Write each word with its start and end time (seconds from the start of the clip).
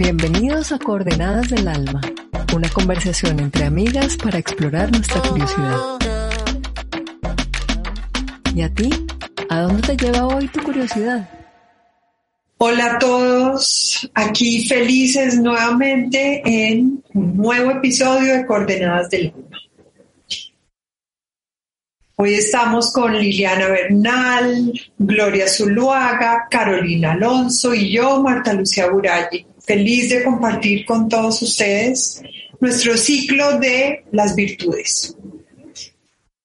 Bienvenidos 0.00 0.72
a 0.72 0.78
Coordenadas 0.78 1.50
del 1.50 1.68
Alma, 1.68 2.00
una 2.56 2.70
conversación 2.70 3.38
entre 3.38 3.66
amigas 3.66 4.16
para 4.16 4.38
explorar 4.38 4.90
nuestra 4.90 5.20
curiosidad. 5.20 5.76
¿Y 8.54 8.62
a 8.62 8.72
ti? 8.72 8.88
¿A 9.50 9.60
dónde 9.60 9.82
te 9.82 9.96
lleva 10.02 10.26
hoy 10.26 10.48
tu 10.48 10.62
curiosidad? 10.62 11.28
Hola 12.56 12.94
a 12.94 12.98
todos, 12.98 14.10
aquí 14.14 14.66
felices 14.66 15.38
nuevamente 15.38 16.40
en 16.46 17.04
un 17.12 17.36
nuevo 17.36 17.72
episodio 17.72 18.36
de 18.36 18.46
Coordenadas 18.46 19.10
del 19.10 19.34
Alma. 19.34 19.58
Hoy 22.16 22.34
estamos 22.36 22.90
con 22.90 23.18
Liliana 23.18 23.68
Bernal, 23.68 24.72
Gloria 24.96 25.46
Zuluaga, 25.46 26.46
Carolina 26.50 27.12
Alonso 27.12 27.74
y 27.74 27.92
yo, 27.92 28.22
Marta 28.22 28.54
Lucía 28.54 28.88
Buralli. 28.90 29.49
Feliz 29.70 30.10
de 30.10 30.24
compartir 30.24 30.84
con 30.84 31.08
todos 31.08 31.42
ustedes 31.42 32.20
nuestro 32.58 32.96
ciclo 32.96 33.56
de 33.60 34.04
las 34.10 34.34
virtudes. 34.34 35.16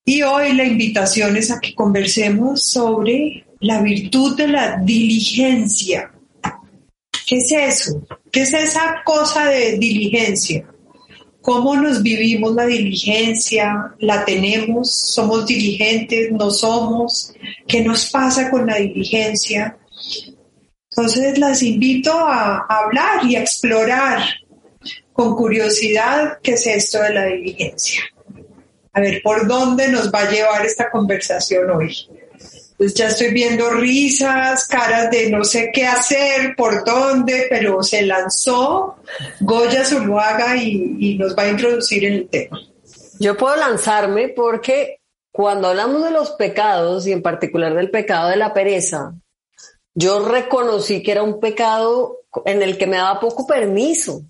Y 0.05 0.21
hoy 0.21 0.53
la 0.53 0.63
invitación 0.63 1.35
es 1.35 1.49
a 1.49 1.59
que 1.59 1.73
conversemos 1.73 2.61
sobre 2.61 3.43
la 3.61 3.81
virtud 3.81 4.37
de 4.37 4.47
la 4.47 4.77
diligencia. 4.77 6.11
¿Qué 7.25 7.37
es 7.37 7.51
eso? 7.51 8.05
¿Qué 8.31 8.43
es 8.43 8.53
esa 8.53 9.01
cosa 9.03 9.45
de 9.45 9.79
diligencia? 9.79 10.67
¿Cómo 11.41 11.75
nos 11.75 12.03
vivimos 12.03 12.53
la 12.53 12.67
diligencia? 12.67 13.95
¿La 14.01 14.23
tenemos? 14.23 14.91
¿Somos 14.91 15.47
diligentes? 15.47 16.31
¿No 16.31 16.51
somos? 16.51 17.33
¿Qué 17.67 17.81
nos 17.81 18.07
pasa 18.11 18.51
con 18.51 18.67
la 18.67 18.75
diligencia? 18.75 19.79
Entonces 20.97 21.37
las 21.37 21.61
invito 21.61 22.13
a, 22.13 22.65
hablar 22.69 23.25
y 23.25 23.35
a 23.35 23.41
explorar 23.41 24.23
con 25.11 25.35
curiosidad 25.35 26.39
qué 26.41 26.53
es 26.53 26.65
esto 26.67 27.01
de 27.01 27.13
la 27.13 27.25
diligencia. 27.25 28.01
A 28.93 29.01
ver 29.01 29.21
por 29.21 29.45
dónde 29.45 29.89
nos 29.89 30.09
va 30.09 30.21
a 30.21 30.31
llevar 30.31 30.65
esta 30.65 30.89
conversación 30.89 31.69
hoy. 31.69 31.93
Pues 32.77 32.93
ya 32.93 33.07
estoy 33.07 33.33
viendo 33.33 33.69
risas, 33.71 34.67
caras 34.67 35.11
de 35.11 35.29
no 35.29 35.43
sé 35.43 35.69
qué 35.73 35.85
hacer, 35.85 36.55
por 36.55 36.85
dónde, 36.85 37.47
pero 37.49 37.83
se 37.83 38.03
lanzó 38.03 38.95
Goya 39.41 39.83
Zuluaga 39.83 40.55
y, 40.55 40.95
y 40.97 41.17
nos 41.17 41.35
va 41.35 41.43
a 41.43 41.49
introducir 41.49 42.05
en 42.05 42.13
el 42.13 42.29
tema. 42.29 42.57
Yo 43.19 43.35
puedo 43.35 43.57
lanzarme 43.57 44.29
porque 44.29 45.01
cuando 45.31 45.67
hablamos 45.69 46.05
de 46.05 46.11
los 46.11 46.31
pecados 46.31 47.05
y 47.05 47.11
en 47.11 47.21
particular 47.21 47.73
del 47.73 47.91
pecado 47.91 48.29
de 48.29 48.37
la 48.37 48.53
pereza, 48.53 49.13
yo 49.95 50.27
reconocí 50.27 51.01
que 51.01 51.13
era 51.13 51.23
un 51.23 51.39
pecado 51.39 52.19
en 52.43 52.61
el 52.61 52.77
que 52.77 52.85
me 52.85 52.97
daba 52.97 53.19
poco 53.19 53.47
permiso. 53.47 54.21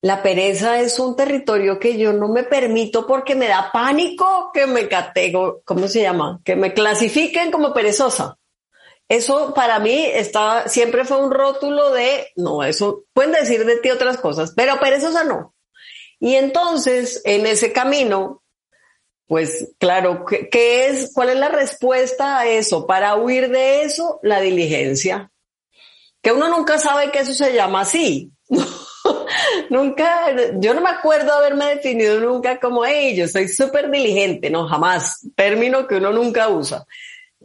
La 0.00 0.22
pereza 0.22 0.80
es 0.80 0.98
un 0.98 1.14
territorio 1.16 1.78
que 1.78 1.98
yo 1.98 2.12
no 2.12 2.28
me 2.28 2.44
permito 2.44 3.06
porque 3.06 3.34
me 3.34 3.48
da 3.48 3.70
pánico 3.72 4.50
que 4.54 4.66
me 4.66 4.88
catego, 4.88 5.60
¿cómo 5.64 5.86
se 5.86 6.02
llama? 6.02 6.40
Que 6.44 6.56
me 6.56 6.72
clasifiquen 6.72 7.50
como 7.50 7.74
perezosa. 7.74 8.38
Eso 9.08 9.52
para 9.54 9.78
mí 9.80 10.04
está, 10.04 10.68
siempre 10.68 11.04
fue 11.04 11.18
un 11.18 11.30
rótulo 11.30 11.90
de, 11.92 12.28
no, 12.36 12.62
eso 12.62 13.04
pueden 13.12 13.32
decir 13.32 13.64
de 13.64 13.78
ti 13.78 13.90
otras 13.90 14.18
cosas, 14.18 14.52
pero 14.54 14.78
perezosa 14.78 15.24
no. 15.24 15.54
Y 16.20 16.34
entonces, 16.34 17.22
en 17.24 17.46
ese 17.46 17.72
camino, 17.72 18.42
pues 19.28 19.74
claro, 19.78 20.24
¿qué, 20.24 20.86
es, 20.86 21.12
cuál 21.12 21.28
es 21.28 21.36
la 21.36 21.50
respuesta 21.50 22.38
a 22.38 22.46
eso? 22.46 22.86
Para 22.86 23.14
huir 23.16 23.50
de 23.50 23.82
eso, 23.82 24.18
la 24.22 24.40
diligencia. 24.40 25.30
Que 26.22 26.32
uno 26.32 26.48
nunca 26.48 26.78
sabe 26.78 27.10
que 27.10 27.18
eso 27.20 27.34
se 27.34 27.52
llama 27.52 27.82
así. 27.82 28.32
nunca, 29.70 30.34
yo 30.54 30.72
no 30.72 30.80
me 30.80 30.88
acuerdo 30.88 31.34
haberme 31.34 31.66
definido 31.66 32.18
nunca 32.20 32.58
como, 32.58 32.86
hey, 32.86 33.14
yo 33.14 33.28
soy 33.28 33.48
súper 33.48 33.90
diligente, 33.90 34.48
no, 34.48 34.66
jamás, 34.66 35.20
término 35.36 35.86
que 35.86 35.96
uno 35.96 36.10
nunca 36.10 36.48
usa. 36.48 36.86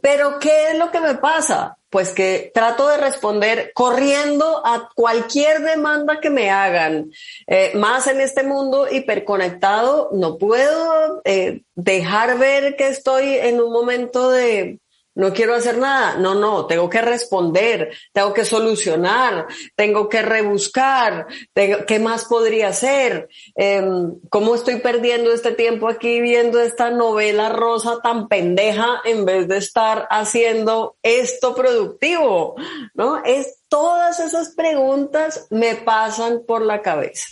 Pero 0.00 0.38
¿qué 0.38 0.70
es 0.70 0.78
lo 0.78 0.90
que 0.90 1.00
me 1.00 1.16
pasa? 1.16 1.76
Pues 1.94 2.10
que 2.10 2.50
trato 2.52 2.88
de 2.88 2.96
responder 2.96 3.70
corriendo 3.72 4.66
a 4.66 4.90
cualquier 4.96 5.60
demanda 5.60 6.18
que 6.20 6.28
me 6.28 6.50
hagan. 6.50 7.12
Eh, 7.46 7.70
más 7.76 8.08
en 8.08 8.20
este 8.20 8.42
mundo 8.42 8.88
hiperconectado, 8.90 10.10
no 10.12 10.36
puedo 10.36 11.22
eh, 11.24 11.62
dejar 11.76 12.36
ver 12.36 12.74
que 12.74 12.88
estoy 12.88 13.34
en 13.34 13.60
un 13.60 13.72
momento 13.72 14.28
de, 14.30 14.80
no 15.14 15.32
quiero 15.32 15.54
hacer 15.54 15.78
nada. 15.78 16.16
No, 16.16 16.34
no, 16.34 16.66
tengo 16.66 16.88
que 16.88 17.00
responder, 17.00 17.90
tengo 18.12 18.32
que 18.32 18.44
solucionar, 18.44 19.46
tengo 19.76 20.08
que 20.08 20.22
rebuscar, 20.22 21.26
¿qué 21.54 21.98
más 21.98 22.24
podría 22.24 22.68
hacer? 22.68 23.28
Em, 23.54 24.14
¿Cómo 24.30 24.54
estoy 24.54 24.76
perdiendo 24.76 25.32
este 25.32 25.52
tiempo 25.52 25.88
aquí 25.88 26.20
viendo 26.20 26.60
esta 26.60 26.90
novela 26.90 27.48
rosa 27.48 27.98
tan 28.02 28.28
pendeja 28.28 29.00
en 29.04 29.24
vez 29.24 29.48
de 29.48 29.58
estar 29.58 30.06
haciendo 30.10 30.96
esto 31.02 31.54
productivo? 31.54 32.56
¿No? 32.94 33.22
Es 33.24 33.60
todas 33.68 34.20
esas 34.20 34.54
preguntas 34.54 35.46
me 35.50 35.76
pasan 35.76 36.42
por 36.46 36.62
la 36.62 36.82
cabeza. 36.82 37.26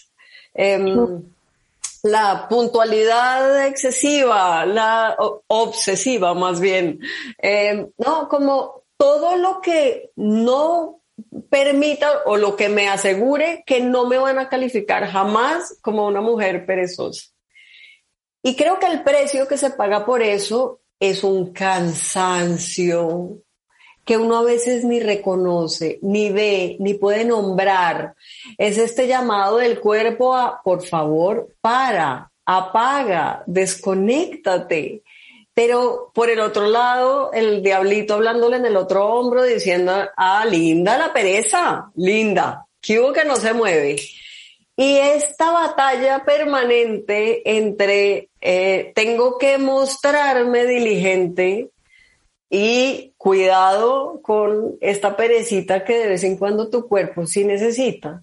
Em, 0.55 1.23
la 2.03 2.49
puntualidad 2.49 3.67
excesiva, 3.67 4.67
la 4.67 5.17
obsesiva 5.47 6.35
más 6.35 6.61
bien, 6.61 6.99
eh, 7.39 7.89
no, 7.99 8.29
como 8.29 8.83
todo 8.97 9.37
lo 9.37 9.61
que 9.61 10.11
no 10.17 11.01
permita 11.49 12.23
o 12.27 12.37
lo 12.37 12.57
que 12.57 12.69
me 12.69 12.89
asegure 12.89 13.63
que 13.67 13.81
no 13.81 14.07
me 14.07 14.19
van 14.19 14.39
a 14.39 14.49
calificar 14.49 15.07
jamás 15.07 15.79
como 15.81 16.07
una 16.07 16.21
mujer 16.21 16.67
perezosa. 16.67 17.31
Y 18.43 18.57
creo 18.57 18.79
que 18.79 18.87
el 18.87 19.03
precio 19.03 19.47
que 19.47 19.57
se 19.57 19.71
paga 19.71 20.05
por 20.05 20.23
eso 20.23 20.81
es 20.99 21.23
un 21.23 21.53
cansancio, 21.53 23.43
que 24.05 24.17
uno 24.17 24.39
a 24.39 24.43
veces 24.43 24.85
ni 24.85 25.01
reconoce, 25.01 25.99
ni 26.03 26.31
ve, 26.31 26.77
ni 26.81 26.95
puede 26.95 27.25
nombrar. 27.25 28.15
Es 28.59 28.79
este 28.79 29.07
llamado 29.07 29.59
del 29.59 29.79
cuerpo 29.79 30.35
a, 30.35 30.61
por 30.63 30.85
favor, 30.85 31.55
para, 31.61 32.31
apaga, 32.45 33.45
desconéctate. 33.47 35.03
Pero 35.55 36.11
por 36.15 36.31
el 36.31 36.41
otro 36.41 36.67
lado, 36.67 37.31
el 37.33 37.63
diablito 37.63 38.15
hablándole 38.15 38.57
en 38.57 38.67
el 38.67 38.77
otro 38.77 39.07
hombro 39.07 39.45
diciendo, 39.45 39.93
ah, 40.17 40.47
linda 40.47 40.97
la 40.99 41.13
pereza, 41.13 41.91
linda, 41.95 42.67
que 42.81 42.99
hubo 42.99 43.13
que 43.13 43.25
no 43.25 43.37
se 43.37 43.53
mueve. 43.53 43.97
Y 44.75 44.97
esta 44.97 45.53
batalla 45.53 46.25
permanente 46.25 47.43
entre 47.59 48.31
eh, 48.41 48.93
tengo 48.95 49.37
que 49.39 49.59
mostrarme 49.59 50.65
diligente 50.65 51.69
y 52.55 53.15
cuidado 53.17 54.21
con 54.21 54.77
esta 54.83 55.17
perecita 55.17 55.85
que 55.85 55.99
de 55.99 56.09
vez 56.09 56.23
en 56.23 56.37
cuando 56.37 56.69
tu 56.69 56.87
cuerpo 56.87 57.27
sí 57.27 57.45
necesita. 57.45 58.23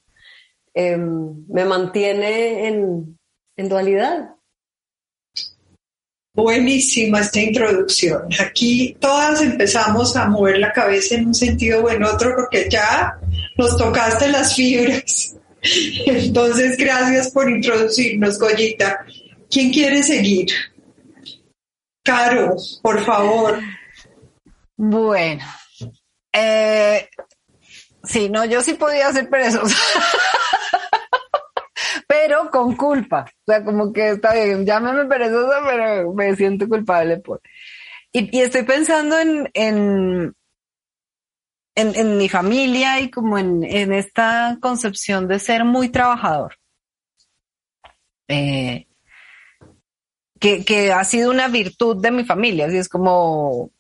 Em, 0.72 1.48
me 1.48 1.66
mantiene 1.66 2.68
en, 2.68 3.18
en 3.58 3.70
dualidad. 3.70 4.36
Buenísima 6.36 7.22
esta 7.22 7.40
introducción. 7.40 8.30
Aquí 8.40 8.96
todas 9.00 9.42
empezamos 9.42 10.16
a 10.16 10.28
mover 10.28 10.60
la 10.60 10.74
cabeza 10.74 11.16
en 11.16 11.30
un 11.30 11.34
sentido 11.34 11.84
o 11.84 11.90
en 11.90 12.04
otro 12.04 12.36
porque 12.36 12.70
ya 12.70 13.18
nos 13.58 13.76
tocaste 13.78 14.28
las 14.28 14.56
fibras. 14.56 15.38
Entonces, 16.06 16.78
gracias 16.78 17.32
por 17.32 17.50
introducirnos, 17.50 18.38
Goyita. 18.38 19.04
¿Quién 19.50 19.72
quiere 19.72 20.04
seguir? 20.04 20.50
Caro, 22.04 22.56
por 22.84 23.04
favor. 23.04 23.60
Bueno, 24.82 25.44
eh, 26.32 27.10
sí, 28.02 28.30
no, 28.30 28.46
yo 28.46 28.62
sí 28.62 28.76
podía 28.76 29.12
ser 29.12 29.30
perezosa, 29.30 29.76
pero 32.08 32.50
con 32.50 32.78
culpa. 32.78 33.26
O 33.46 33.52
sea, 33.52 33.66
como 33.66 33.92
que 33.92 34.12
está 34.12 34.34
bien, 34.34 34.66
llámame 34.66 35.04
perezosa, 35.04 35.60
pero 35.66 36.14
me 36.14 36.34
siento 36.38 36.70
culpable 36.70 37.18
por. 37.18 37.42
Y, 38.14 38.40
estoy 38.40 38.64
pensando 38.64 39.20
en, 39.20 39.50
en, 39.54 40.34
en, 41.76 42.18
mi 42.18 42.30
familia 42.30 43.02
y 43.02 43.12
como 43.12 43.38
en, 43.38 43.66
en 43.66 43.92
esta 43.92 44.58
concepción 44.62 45.28
de 45.28 45.40
ser 45.40 45.66
muy 45.66 45.90
trabajador. 45.90 46.56
Eh, 48.30 48.88
que, 50.40 50.64
que 50.64 50.94
ha 50.94 51.04
sido 51.04 51.32
una 51.32 51.50
virtud 51.50 52.02
de 52.02 52.12
mi 52.12 52.24
familia, 52.24 52.68
así 52.68 52.78
es 52.78 52.88
como 52.88 53.72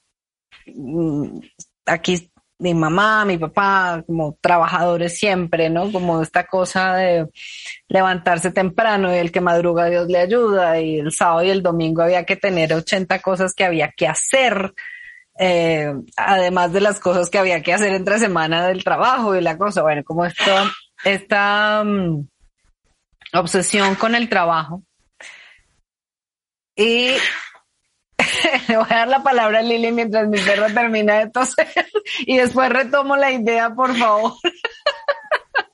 aquí 1.86 2.32
mi 2.60 2.74
mamá, 2.74 3.24
mi 3.24 3.38
papá, 3.38 4.04
como 4.06 4.38
trabajadores 4.42 5.18
siempre, 5.18 5.70
¿no? 5.70 5.92
Como 5.92 6.22
esta 6.22 6.46
cosa 6.46 6.94
de 6.96 7.30
levantarse 7.88 8.52
temprano 8.52 9.14
y 9.14 9.18
el 9.18 9.32
que 9.32 9.40
madruga 9.40 9.90
Dios 9.90 10.08
le 10.08 10.20
ayuda 10.20 10.80
y 10.80 11.00
el 11.00 11.14
sábado 11.14 11.44
y 11.44 11.50
el 11.50 11.64
domingo 11.64 12.02
había 12.02 12.26
que 12.26 12.36
tener 12.36 12.74
80 12.74 13.20
cosas 13.20 13.54
que 13.54 13.64
había 13.64 13.92
que 13.96 14.08
hacer, 14.08 14.74
eh, 15.40 15.94
además 16.18 16.74
de 16.74 16.82
las 16.82 17.00
cosas 17.00 17.30
que 17.30 17.40
había 17.40 17.64
que 17.64 17.74
hacer 17.74 17.94
entre 17.94 18.20
semana 18.20 18.68
del 18.68 18.84
trabajo 18.84 19.36
y 19.36 19.42
la 19.42 19.58
cosa, 19.58 19.82
bueno, 19.82 20.04
como 20.04 20.26
esto 20.26 20.52
esta 21.06 21.82
mm, 21.86 22.28
obsesión 23.34 23.96
con 23.96 24.16
el 24.16 24.28
trabajo. 24.28 24.84
Y 26.76 27.12
le 28.68 28.78
voy 28.78 28.88
a 28.90 28.96
dar 28.96 29.08
la 29.08 29.24
palabra 29.24 29.60
a 29.60 29.62
Lili 29.62 29.92
mientras 29.92 30.28
mi 30.28 30.40
perro 30.40 30.68
termina 30.74 31.20
de 31.20 31.30
toser 31.30 31.68
y 32.26 32.38
después 32.38 32.70
retomo 32.70 33.16
la 33.16 33.32
idea, 33.32 33.74
por 33.74 33.96
favor. 33.96 34.34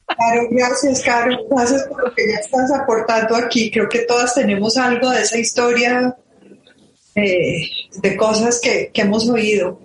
Claro, 0.07 0.47
gracias, 0.51 1.01
Caro. 1.03 1.37
Gracias 1.49 1.83
por 1.83 2.03
lo 2.03 2.13
que 2.13 2.23
ya 2.31 2.39
estás 2.39 2.71
aportando 2.71 3.35
aquí. 3.35 3.69
Creo 3.69 3.89
que 3.89 3.99
todas 3.99 4.33
tenemos 4.33 4.77
algo 4.77 5.09
de 5.09 5.21
esa 5.21 5.37
historia, 5.37 6.15
eh, 7.15 7.69
de 8.01 8.15
cosas 8.15 8.59
que, 8.61 8.91
que 8.93 9.01
hemos 9.01 9.27
oído. 9.29 9.81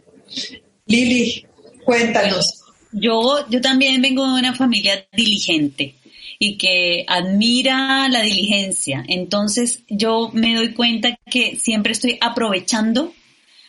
Lili, 0.86 1.46
cuéntanos. 1.84 2.64
Yo, 2.92 3.46
yo 3.48 3.60
también 3.60 4.02
vengo 4.02 4.26
de 4.26 4.40
una 4.40 4.54
familia 4.54 5.06
diligente 5.12 5.94
y 6.42 6.56
que 6.56 7.04
admira 7.06 8.08
la 8.08 8.22
diligencia. 8.22 9.04
Entonces 9.06 9.84
yo 9.88 10.30
me 10.32 10.54
doy 10.54 10.72
cuenta 10.72 11.16
que 11.30 11.56
siempre 11.56 11.92
estoy 11.92 12.16
aprovechando 12.18 13.12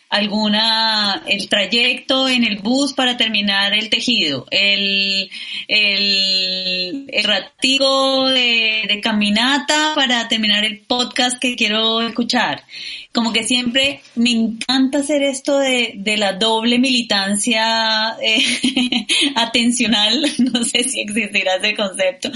alguna, 0.08 1.22
el 1.26 1.48
trayecto 1.50 2.28
en 2.28 2.44
el 2.44 2.58
bus 2.60 2.94
para 2.94 3.18
terminar 3.18 3.74
el 3.74 3.90
tejido, 3.90 4.46
el, 4.50 5.30
el, 5.68 7.08
el 7.08 7.26
de 8.32 9.00
caminata 9.02 9.92
para 9.94 10.28
terminar 10.28 10.64
el 10.64 10.80
podcast 10.80 11.38
que 11.38 11.56
quiero 11.56 12.00
escuchar 12.00 12.62
como 13.12 13.32
que 13.32 13.44
siempre 13.44 14.00
me 14.14 14.30
encanta 14.30 14.98
hacer 14.98 15.22
esto 15.22 15.58
de, 15.58 15.92
de 15.96 16.16
la 16.16 16.32
doble 16.32 16.78
militancia 16.78 18.16
eh, 18.22 18.42
atencional, 19.36 20.22
no 20.38 20.64
sé 20.64 20.84
si 20.84 21.00
existirá 21.00 21.56
ese 21.56 21.74
concepto, 21.74 22.30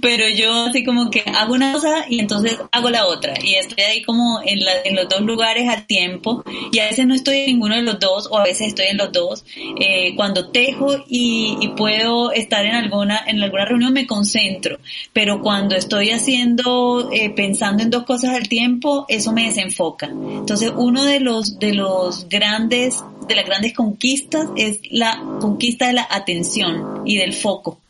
pero 0.00 0.28
yo 0.28 0.66
así 0.66 0.84
como 0.84 1.10
que 1.10 1.24
hago 1.26 1.54
una 1.54 1.72
cosa 1.72 2.06
y 2.08 2.20
entonces 2.20 2.56
hago 2.70 2.90
la 2.90 3.06
otra 3.06 3.34
y 3.42 3.54
estoy 3.54 3.82
ahí 3.84 4.02
como 4.02 4.40
en, 4.44 4.64
la, 4.64 4.72
en 4.84 4.94
los 4.94 5.08
dos 5.08 5.22
lugares 5.22 5.68
al 5.68 5.86
tiempo 5.86 6.44
y 6.70 6.78
a 6.78 6.86
veces 6.86 7.06
no 7.06 7.14
estoy 7.14 7.38
en 7.38 7.46
ninguno 7.46 7.76
de 7.76 7.82
los 7.82 7.98
dos 7.98 8.28
o 8.30 8.38
a 8.38 8.44
veces 8.44 8.68
estoy 8.68 8.86
en 8.86 8.98
los 8.98 9.12
dos. 9.12 9.44
Eh, 9.80 10.14
cuando 10.16 10.50
tejo 10.50 11.04
y, 11.08 11.70
puedo 11.76 12.32
estar 12.32 12.64
en 12.66 12.74
alguna, 12.74 13.24
en 13.26 13.42
alguna 13.42 13.64
reunión 13.64 13.92
me 13.92 14.06
concentro, 14.06 14.78
pero 15.12 15.40
cuando 15.40 15.74
estoy 15.74 16.10
haciendo, 16.10 17.10
eh, 17.12 17.30
pensando 17.30 17.82
en 17.82 17.90
dos 17.90 18.04
cosas 18.04 18.34
al 18.34 18.48
tiempo, 18.48 19.06
eso 19.08 19.32
me 19.32 19.46
desenfoca. 19.46 20.11
Entonces, 20.12 20.72
uno 20.76 21.04
de 21.04 21.20
los, 21.20 21.58
de 21.58 21.74
los 21.74 22.28
grandes, 22.28 23.02
de 23.28 23.34
las 23.34 23.44
grandes 23.44 23.72
conquistas 23.74 24.48
es 24.56 24.80
la 24.90 25.22
conquista 25.40 25.86
de 25.86 25.94
la 25.94 26.06
atención 26.10 27.02
y 27.04 27.16
del 27.16 27.32
foco 27.32 27.80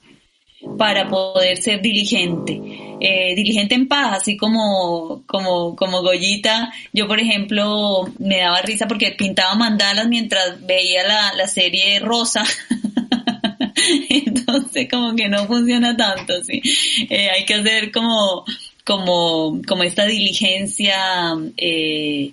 para 0.78 1.08
poder 1.08 1.56
ser 1.58 1.82
diligente. 1.82 2.60
Eh, 3.00 3.34
diligente 3.34 3.74
en 3.74 3.88
paz, 3.88 4.18
así 4.20 4.36
como, 4.36 5.24
como, 5.26 5.74
como 5.74 6.02
Goyita. 6.02 6.72
Yo, 6.92 7.08
por 7.08 7.18
ejemplo, 7.18 8.08
me 8.18 8.38
daba 8.38 8.62
risa 8.62 8.86
porque 8.86 9.10
pintaba 9.12 9.54
mandalas 9.56 10.06
mientras 10.06 10.64
veía 10.64 11.02
la, 11.04 11.34
la 11.34 11.48
serie 11.48 11.98
Rosa. 11.98 12.44
Entonces, 14.08 14.88
como 14.88 15.16
que 15.16 15.28
no 15.28 15.46
funciona 15.46 15.96
tanto, 15.96 16.34
sí. 16.44 16.62
Eh, 17.10 17.28
hay 17.30 17.44
que 17.44 17.54
hacer 17.54 17.90
como, 17.90 18.44
como, 18.84 19.60
como 19.66 19.82
esta 19.82 20.06
diligencia, 20.06 21.34
eh, 21.56 22.32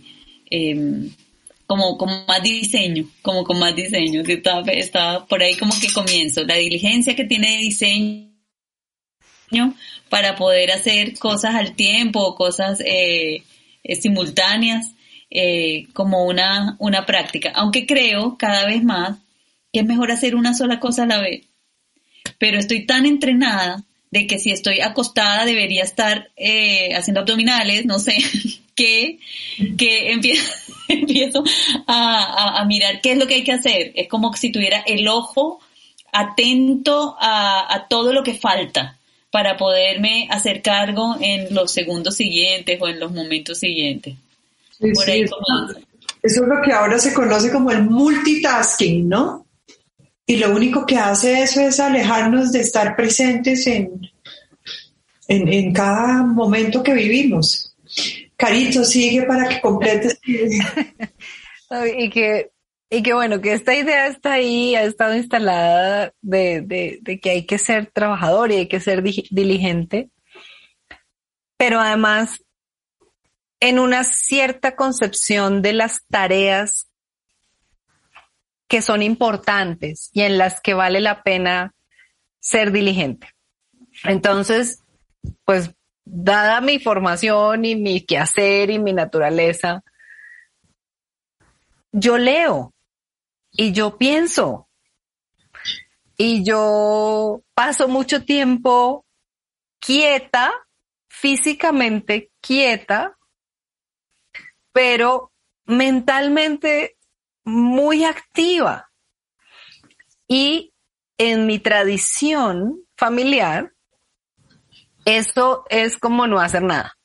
em, 0.50 1.12
como 1.68 1.98
con 1.98 2.10
más 2.28 2.42
diseño, 2.42 3.08
como 3.22 3.44
con 3.44 3.60
más 3.60 3.76
diseño, 3.76 4.24
que 4.24 4.34
está, 4.34 4.62
está 4.62 5.26
por 5.28 5.44
ahí 5.44 5.56
como 5.56 5.74
que 5.80 5.94
comienzo, 5.94 6.44
la 6.44 6.56
diligencia 6.56 7.16
que 7.16 7.26
tiene 7.26 7.58
diseño 7.60 8.30
para 10.10 10.36
poder 10.36 10.72
hacer 10.72 11.18
cosas 11.20 11.56
al 11.56 11.76
tiempo, 11.76 12.36
cosas 12.36 12.82
eh, 12.82 13.44
eh, 13.84 13.96
simultáneas, 13.96 14.94
eh, 15.30 15.86
como 15.94 16.26
una, 16.26 16.76
una 16.80 17.06
práctica, 17.06 17.52
aunque 17.54 17.86
creo 17.86 18.36
cada 18.38 18.66
vez 18.66 18.84
más 18.84 19.20
que 19.72 19.82
es 19.82 19.86
mejor 19.86 20.12
hacer 20.12 20.36
una 20.36 20.56
sola 20.56 20.80
cosa 20.80 21.04
a 21.04 21.08
la 21.08 21.20
vez, 21.20 21.46
pero 22.40 22.58
estoy 22.58 22.88
tan 22.88 23.06
entrenada 23.06 23.84
de 24.12 24.28
que 24.28 24.40
si 24.40 24.52
estoy 24.52 24.82
acostada 24.82 25.46
debería 25.46 25.84
estar 25.84 26.30
eh, 26.36 26.96
haciendo 26.96 27.22
abdominales, 27.22 27.86
no 27.86 28.00
sé, 28.00 28.16
que, 28.76 29.20
que 29.78 30.12
empiezo, 30.12 30.52
empiezo 30.88 31.44
a, 31.88 32.60
a, 32.60 32.66
mirar 32.66 33.02
qué 33.02 33.14
es 33.14 33.18
lo 33.18 33.28
que 33.28 33.36
hay 33.36 33.44
que 33.44 33.54
hacer. 33.54 33.92
Es 33.96 34.08
como 34.08 34.34
si 34.36 34.52
tuviera 34.52 34.80
el 34.86 35.08
ojo 35.08 35.60
atento 36.12 37.16
a, 37.20 37.74
a 37.74 37.88
todo 37.88 38.14
lo 38.14 38.24
que 38.24 38.34
falta 38.34 38.98
para 39.32 39.58
poderme 39.58 40.28
hacer 40.32 40.62
cargo 40.64 41.16
en 41.22 41.54
los 41.54 41.72
segundos 41.72 42.16
siguientes 42.16 42.82
o 42.82 42.88
en 42.88 43.00
los 43.00 43.12
momentos 43.12 43.60
siguientes. 43.60 44.16
Sí, 44.80 44.92
Por 44.92 45.06
sí, 45.06 45.12
ahí 45.12 45.22
eso, 45.22 45.38
eso 46.24 46.44
es 46.44 46.48
lo 46.48 46.62
que 46.64 46.72
ahora 46.72 46.98
se 46.98 47.14
conoce 47.14 47.52
como 47.52 47.70
el 47.70 47.84
multitasking, 47.84 49.08
¿no? 49.08 49.46
Y 50.30 50.38
lo 50.38 50.56
único 50.56 50.86
que 50.86 50.96
hace 50.96 51.42
eso 51.42 51.60
es 51.60 51.80
alejarnos 51.80 52.52
de 52.52 52.60
estar 52.60 52.96
presentes 52.96 53.66
en, 53.66 54.00
en, 55.28 55.52
en 55.52 55.74
cada 55.74 56.22
momento 56.22 56.84
que 56.84 56.94
vivimos. 56.94 57.76
Carito, 58.38 58.84
sigue 58.84 59.24
para 59.24 59.50
que 59.50 59.60
completes. 59.60 60.20
y 61.98 62.10
que 62.12 62.52
y 62.92 63.02
que 63.02 63.14
bueno, 63.16 63.42
que 63.42 63.54
esta 63.54 63.74
idea 63.74 64.06
está 64.06 64.34
ahí, 64.34 64.76
ha 64.76 64.84
estado 64.84 65.16
instalada 65.16 66.14
de, 66.22 66.62
de, 66.62 67.00
de, 67.02 67.20
que 67.20 67.32
hay 67.32 67.48
que 67.48 67.58
ser 67.58 67.88
trabajador 67.88 68.52
y 68.52 68.58
hay 68.58 68.68
que 68.68 68.80
ser 68.80 69.02
diligente, 69.02 70.12
pero 71.58 71.80
además 71.80 72.44
en 73.60 73.80
una 73.80 74.04
cierta 74.04 74.76
concepción 74.76 75.64
de 75.64 75.74
las 75.74 76.06
tareas 76.06 76.89
que 78.70 78.82
son 78.84 79.02
importantes 79.02 80.12
y 80.14 80.22
en 80.22 80.38
las 80.38 80.62
que 80.62 80.76
vale 80.76 81.02
la 81.02 81.24
pena 81.24 81.74
ser 82.40 82.72
diligente. 82.72 83.28
Entonces, 84.04 84.84
pues, 85.44 85.72
dada 86.06 86.62
mi 86.62 86.80
formación 86.80 87.66
y 87.66 87.76
mi 87.76 88.06
quehacer 88.06 88.70
y 88.70 88.78
mi 88.80 88.94
naturaleza, 88.94 89.84
yo 91.92 92.20
leo 92.20 92.74
y 93.52 93.72
yo 93.72 93.98
pienso 93.98 94.70
y 96.16 96.44
yo 96.44 97.42
paso 97.56 97.88
mucho 97.88 98.24
tiempo 98.24 99.04
quieta, 99.80 100.54
físicamente 101.08 102.32
quieta, 102.40 103.18
pero 104.72 105.32
mentalmente 105.66 106.99
muy 107.50 108.06
activa. 108.06 108.90
Y 110.28 110.74
en 111.18 111.48
mi 111.48 111.60
tradición 111.60 112.82
familiar, 112.96 113.74
eso 115.06 115.66
es 115.70 115.98
como 115.98 116.28
no 116.28 116.40
hacer 116.40 116.64
nada. 116.64 116.98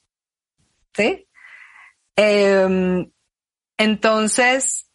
¿Sí? 0.94 1.26
Eh, 2.16 3.08
entonces, 3.76 4.88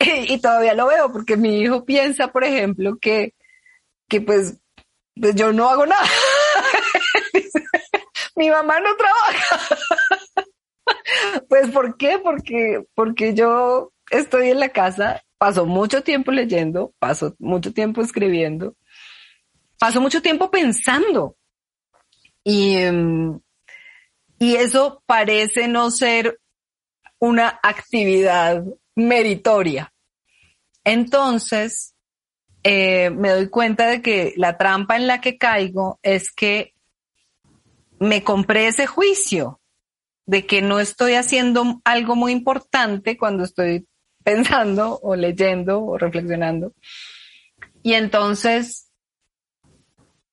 y 0.00 0.38
todavía 0.38 0.74
lo 0.74 0.86
veo 0.86 1.12
porque 1.12 1.36
mi 1.36 1.60
hijo 1.60 1.84
piensa, 1.84 2.28
por 2.28 2.44
ejemplo, 2.44 2.98
que, 3.00 3.34
que 4.08 4.20
pues, 4.20 4.58
pues 5.20 5.34
yo 5.34 5.52
no 5.52 5.68
hago 5.68 5.86
nada. 5.86 6.06
mi 8.36 8.50
mamá 8.50 8.80
no 8.80 8.96
trabaja. 8.96 9.76
Pues 11.48 11.70
¿por 11.70 11.96
qué? 11.96 12.18
Porque, 12.18 12.84
porque 12.94 13.34
yo 13.34 13.92
estoy 14.10 14.50
en 14.50 14.60
la 14.60 14.70
casa, 14.70 15.22
paso 15.38 15.66
mucho 15.66 16.02
tiempo 16.02 16.32
leyendo, 16.32 16.92
paso 16.98 17.34
mucho 17.38 17.72
tiempo 17.72 18.00
escribiendo, 18.00 18.74
paso 19.78 20.00
mucho 20.00 20.22
tiempo 20.22 20.50
pensando. 20.50 21.36
Y, 22.44 22.76
em, 22.76 23.40
y 24.38 24.56
eso 24.56 25.02
parece 25.06 25.68
no 25.68 25.90
ser 25.90 26.38
una 27.18 27.58
actividad 27.62 28.64
meritoria. 28.94 29.92
Entonces, 30.84 31.94
eh, 32.62 33.10
me 33.10 33.30
doy 33.30 33.48
cuenta 33.48 33.88
de 33.88 34.02
que 34.02 34.34
la 34.36 34.56
trampa 34.56 34.96
en 34.96 35.06
la 35.06 35.20
que 35.20 35.38
caigo 35.38 35.98
es 36.02 36.30
que 36.30 36.74
me 37.98 38.22
compré 38.22 38.68
ese 38.68 38.86
juicio 38.86 39.60
de 40.26 40.44
que 40.44 40.60
no 40.60 40.80
estoy 40.80 41.14
haciendo 41.14 41.80
algo 41.84 42.16
muy 42.16 42.32
importante 42.32 43.16
cuando 43.16 43.44
estoy 43.44 43.86
pensando 44.24 44.98
o 45.02 45.14
leyendo 45.14 45.82
o 45.84 45.96
reflexionando. 45.96 46.72
Y 47.82 47.94
entonces 47.94 48.90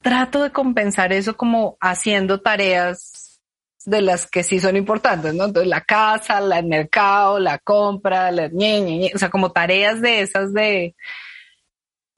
trato 0.01 0.43
de 0.43 0.51
compensar 0.51 1.13
eso 1.13 1.37
como 1.37 1.77
haciendo 1.79 2.41
tareas 2.41 3.39
de 3.85 4.01
las 4.01 4.29
que 4.29 4.43
sí 4.43 4.59
son 4.59 4.75
importantes, 4.75 5.33
¿no? 5.33 5.45
Entonces 5.45 5.69
la 5.69 5.81
casa, 5.81 6.39
el 6.39 6.65
mercado, 6.65 7.39
la 7.39 7.59
compra, 7.59 8.31
la 8.31 8.47
ñe, 8.47 8.81
ñe, 8.81 9.11
o 9.13 9.17
sea, 9.17 9.29
como 9.29 9.51
tareas 9.51 10.01
de 10.01 10.21
esas 10.21 10.53
de, 10.53 10.95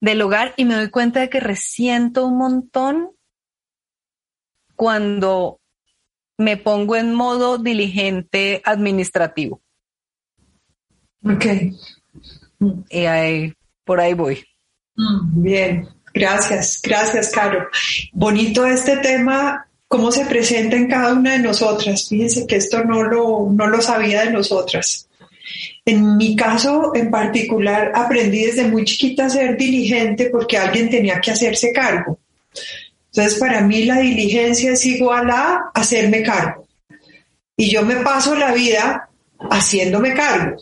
del 0.00 0.22
hogar 0.22 0.54
y 0.56 0.64
me 0.64 0.74
doy 0.74 0.90
cuenta 0.90 1.20
de 1.20 1.28
que 1.28 1.40
resiento 1.40 2.26
un 2.26 2.38
montón 2.38 3.10
cuando 4.76 5.60
me 6.38 6.56
pongo 6.56 6.96
en 6.96 7.14
modo 7.14 7.58
diligente 7.58 8.60
administrativo. 8.64 9.60
Ok. 11.24 11.46
Y 12.90 12.98
ahí, 13.04 13.52
por 13.84 14.00
ahí 14.00 14.14
voy. 14.14 14.44
Mm, 14.96 15.42
bien, 15.42 15.88
gracias, 16.12 16.80
gracias, 16.82 17.30
Caro. 17.30 17.68
Bonito 18.12 18.66
este 18.66 18.98
tema, 18.98 19.66
cómo 19.88 20.10
se 20.10 20.24
presenta 20.26 20.76
en 20.76 20.88
cada 20.88 21.14
una 21.14 21.32
de 21.32 21.40
nosotras. 21.40 22.08
Fíjense 22.08 22.46
que 22.46 22.56
esto 22.56 22.84
no 22.84 23.02
lo, 23.02 23.48
no 23.50 23.66
lo 23.66 23.80
sabía 23.80 24.24
de 24.24 24.30
nosotras. 24.30 25.08
En 25.84 26.16
mi 26.16 26.34
caso 26.34 26.92
en 26.94 27.10
particular, 27.10 27.92
aprendí 27.94 28.46
desde 28.46 28.66
muy 28.66 28.84
chiquita 28.84 29.26
a 29.26 29.30
ser 29.30 29.56
diligente 29.56 30.30
porque 30.30 30.58
alguien 30.58 30.90
tenía 30.90 31.20
que 31.20 31.30
hacerse 31.30 31.72
cargo. 31.72 32.18
Entonces, 33.16 33.40
para 33.40 33.62
mí 33.62 33.86
la 33.86 34.00
diligencia 34.00 34.72
es 34.72 34.84
igual 34.84 35.30
a 35.30 35.70
hacerme 35.72 36.22
cargo. 36.22 36.68
Y 37.56 37.70
yo 37.70 37.82
me 37.82 37.96
paso 37.96 38.34
la 38.34 38.52
vida 38.52 39.08
haciéndome 39.50 40.12
cargo, 40.12 40.58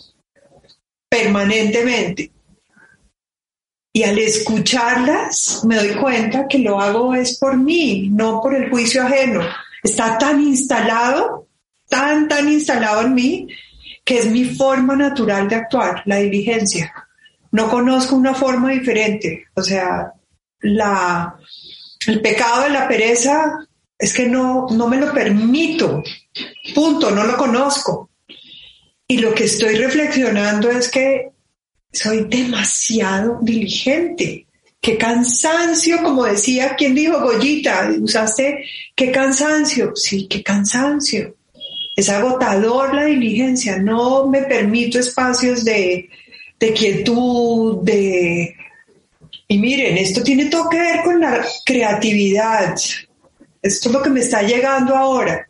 permanentemente. 1.09 2.31
Y 3.93 4.05
al 4.05 4.17
escucharlas 4.21 5.63
me 5.65 5.75
doy 5.75 5.97
cuenta 5.97 6.47
que 6.47 6.61
lo 6.61 6.81
hago 6.81 7.13
es 7.17 7.39
por 7.39 7.57
mí, 7.57 8.09
no 8.13 8.41
por 8.41 8.55
el 8.55 8.71
juicio 8.71 9.03
ajeno. 9.03 9.41
Está 9.83 10.17
tan 10.17 10.41
instalado, 10.41 11.49
tan, 11.89 12.29
tan 12.29 12.49
instalado 12.49 13.03
en 13.03 13.15
mí, 13.15 13.49
que 14.05 14.19
es 14.19 14.31
mi 14.31 14.45
forma 14.45 14.95
natural 14.95 15.49
de 15.49 15.57
actuar, 15.57 16.03
la 16.05 16.19
diligencia. 16.19 16.95
No 17.51 17.69
conozco 17.69 18.15
una 18.15 18.33
forma 18.33 18.71
diferente. 18.71 19.47
O 19.55 19.63
sea, 19.63 20.13
la, 20.61 21.37
el 22.07 22.21
pecado 22.21 22.65
de 22.65 22.71
la 22.71 22.89
pereza 22.89 23.67
es 23.99 24.13
que 24.13 24.27
no, 24.27 24.67
no 24.71 24.89
me 24.89 24.99
lo 24.99 25.13
permito. 25.13 26.03
Punto, 26.75 27.11
no 27.11 27.25
lo 27.25 27.37
conozco. 27.37 28.11
Y 29.07 29.19
lo 29.19 29.35
que 29.35 29.45
estoy 29.45 29.75
reflexionando 29.77 30.71
es 30.71 30.89
que 30.89 31.31
soy 31.93 32.25
demasiado 32.25 33.39
diligente. 33.41 34.47
Qué 34.81 34.99
cansancio, 34.99 36.03
como 36.03 36.25
decía, 36.25 36.75
¿quién 36.77 36.95
dijo 36.95 37.21
Goyita? 37.21 37.91
Usaste, 38.01 38.65
qué 38.95 39.11
cansancio. 39.11 39.93
Sí, 39.95 40.27
qué 40.29 40.43
cansancio. 40.43 41.37
Es 41.97 42.09
agotador 42.11 42.95
la 42.95 43.05
diligencia. 43.05 43.79
No 43.79 44.27
me 44.27 44.43
permito 44.43 44.99
espacios 44.99 45.65
de, 45.65 46.11
de 46.59 46.73
quietud, 46.73 47.83
de... 47.83 48.57
Y 49.49 49.59
miren, 49.59 49.99
esto 49.99 50.23
tiene 50.23 50.47
todo 50.47 50.69
que 50.69 50.79
ver 50.79 51.03
con 51.03 51.21
la 51.21 51.45
creatividad. 51.65 52.75
Esto 53.63 53.89
es 53.89 53.95
lo 53.95 54.03
que 54.03 54.11
me 54.11 54.21
está 54.21 54.43
llegando 54.43 54.97
ahora. 54.97 55.49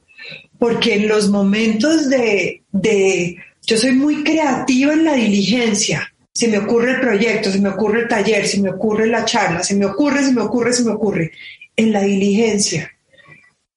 Porque 0.59 0.95
en 0.95 1.09
los 1.09 1.31
momentos 1.31 2.09
de, 2.09 2.63
de 2.73 3.37
yo 3.63 3.77
soy 3.77 3.93
muy 3.93 4.25
creativa 4.25 4.93
en 4.93 5.05
la 5.05 5.15
diligencia 5.15 6.11
se 6.35 6.49
me 6.49 6.59
ocurre 6.59 6.93
el 6.93 7.01
proyecto, 7.01 7.51
se 7.51 7.61
me 7.61 7.69
ocurre 7.69 8.03
el 8.03 8.09
taller, 8.09 8.47
se 8.47 8.61
me 8.61 8.71
ocurre 8.71 9.07
la 9.07 9.25
charla, 9.25 9.63
se 9.63 9.77
me 9.77 9.87
ocurre, 9.87 10.25
se 10.25 10.33
me 10.33 10.41
ocurre, 10.41 10.73
se 10.73 10.83
me 10.83 10.91
ocurre, 10.91 11.31
en 11.77 11.93
la 11.93 12.03
diligencia. 12.03 12.91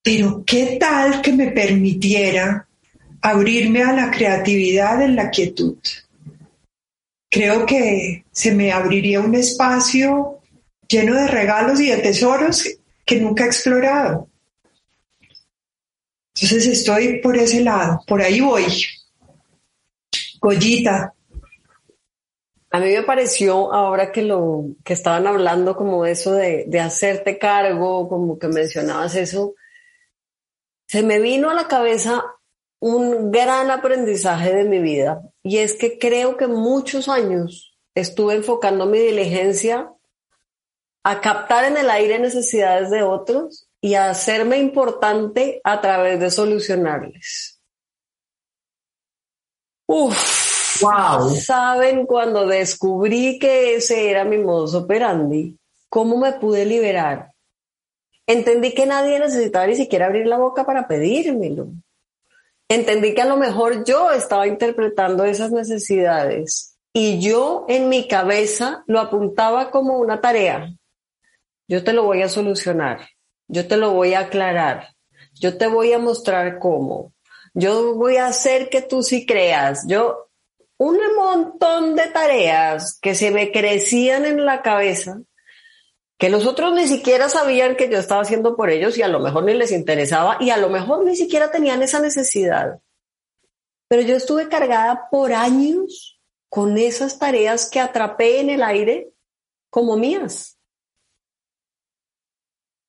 Pero 0.02 0.44
¿qué 0.44 0.78
tal 0.80 1.22
que 1.22 1.34
me 1.34 1.52
permitiera 1.52 2.68
abrirme 3.22 3.84
a 3.84 3.94
la 3.94 4.10
creatividad 4.10 5.04
en 5.04 5.16
la 5.16 5.30
quietud? 5.30 5.78
Creo 7.30 7.66
que 7.66 8.26
se 8.32 8.54
me 8.54 8.72
abriría 8.72 9.20
un 9.20 9.36
espacio 9.36 10.40
lleno 10.88 11.16
de 11.16 11.28
regalos 11.28 11.80
y 11.80 11.90
de 11.90 11.98
tesoros 11.98 12.64
que 13.06 13.20
nunca 13.20 13.44
he 13.44 13.48
explorado. 13.48 14.30
Entonces 16.36 16.68
estoy 16.68 17.20
por 17.20 17.36
ese 17.36 17.62
lado, 17.62 18.02
por 18.08 18.22
ahí 18.22 18.40
voy. 18.40 18.66
Goyita, 20.40 21.14
a 22.70 22.80
mí 22.80 22.92
me 22.92 23.04
pareció 23.04 23.74
ahora 23.74 24.12
que 24.12 24.22
lo 24.22 24.66
que 24.84 24.94
estaban 24.94 25.26
hablando 25.26 25.76
como 25.76 26.06
eso 26.06 26.34
de, 26.34 26.66
de 26.68 26.80
hacerte 26.80 27.40
cargo, 27.40 28.08
como 28.08 28.38
que 28.38 28.48
mencionabas 28.48 29.16
eso, 29.16 29.56
se 30.86 31.02
me 31.02 31.20
vino 31.20 31.50
a 31.50 31.54
la 31.54 31.68
cabeza 31.68 32.24
un 32.80 33.32
gran 33.32 33.72
aprendizaje 33.72 34.54
de 34.54 34.64
mi 34.66 34.80
vida 34.80 35.22
y 35.48 35.60
es 35.60 35.76
que 35.76 35.98
creo 35.98 36.36
que 36.36 36.48
muchos 36.48 37.08
años 37.08 37.78
estuve 37.96 38.36
enfocando 38.36 38.86
mi 38.86 39.00
diligencia 39.00 39.90
a 41.04 41.22
captar 41.22 41.64
en 41.64 41.78
el 41.78 41.90
aire 41.90 42.20
necesidades 42.20 42.90
de 42.90 43.04
otros 43.04 43.70
y 43.80 43.94
a 43.94 44.10
hacerme 44.10 44.58
importante 44.58 45.62
a 45.64 45.80
través 45.80 46.20
de 46.20 46.30
solucionarles. 46.30 47.62
Uf, 49.88 50.48
Wow. 50.82 51.32
¿Saben 51.36 52.06
cuando 52.06 52.46
descubrí 52.46 53.40
que 53.40 53.76
ese 53.76 54.12
era 54.12 54.26
mi 54.26 54.38
modus 54.38 54.76
operandi? 54.76 55.58
¿Cómo 55.90 56.18
me 56.18 56.34
pude 56.34 56.66
liberar? 56.66 57.32
Entendí 58.28 58.74
que 58.74 58.86
nadie 58.86 59.20
necesitaba 59.20 59.66
ni 59.66 59.76
siquiera 59.76 60.08
abrir 60.08 60.28
la 60.28 60.38
boca 60.38 60.66
para 60.66 60.88
pedírmelo. 60.88 61.70
Entendí 62.70 63.14
que 63.14 63.22
a 63.22 63.26
lo 63.26 63.38
mejor 63.38 63.86
yo 63.86 64.12
estaba 64.12 64.48
interpretando 64.48 65.24
esas 65.24 65.52
necesidades 65.52 66.78
y 66.94 67.20
yo 67.20 67.66
en 67.70 67.88
mi 67.88 68.08
cabeza 68.08 68.84
lo 68.88 69.00
apuntaba 69.00 69.72
como 69.72 69.98
una 70.00 70.20
tarea. 70.20 70.74
Yo 71.68 71.84
te 71.84 71.94
lo 71.94 72.04
voy 72.04 72.24
a 72.24 72.30
solucionar, 72.30 73.08
yo 73.48 73.68
te 73.68 73.78
lo 73.78 73.92
voy 73.92 74.14
a 74.14 74.22
aclarar, 74.22 74.90
yo 75.34 75.58
te 75.58 75.68
voy 75.68 75.94
a 75.94 76.00
mostrar 76.00 76.60
cómo, 76.60 77.14
yo 77.54 77.96
voy 77.96 78.18
a 78.18 78.28
hacer 78.28 78.70
que 78.70 78.82
tú 78.82 79.04
sí 79.04 79.26
creas, 79.26 79.86
yo 79.88 80.30
un 80.78 80.98
montón 81.16 81.96
de 81.96 82.08
tareas 82.08 83.00
que 83.02 83.16
se 83.16 83.32
me 83.32 83.52
crecían 83.52 84.26
en 84.26 84.46
la 84.46 84.62
cabeza, 84.62 85.20
que 86.18 86.30
los 86.30 86.46
otros 86.48 86.74
ni 86.74 86.88
siquiera 86.88 87.30
sabían 87.30 87.76
que 87.76 87.90
yo 87.90 88.00
estaba 88.00 88.22
haciendo 88.22 88.56
por 88.56 88.70
ellos 88.72 88.98
y 88.98 89.04
a 89.04 89.08
lo 89.08 89.20
mejor 89.20 89.44
ni 89.44 89.54
les 89.54 89.72
interesaba 89.72 90.38
y 90.40 90.50
a 90.50 90.58
lo 90.58 90.70
mejor 90.70 91.06
ni 91.06 91.16
siquiera 91.16 91.52
tenían 91.52 91.84
esa 91.84 92.00
necesidad. 92.00 92.80
Pero 93.88 94.02
yo 94.02 94.16
estuve 94.16 94.50
cargada 94.50 95.08
por 95.12 95.32
años 95.32 96.20
con 96.50 96.78
esas 96.78 97.20
tareas 97.20 97.70
que 97.70 97.80
atrapé 97.80 98.40
en 98.40 98.50
el 98.50 98.64
aire 98.64 99.12
como 99.70 99.96
mías. 99.96 100.58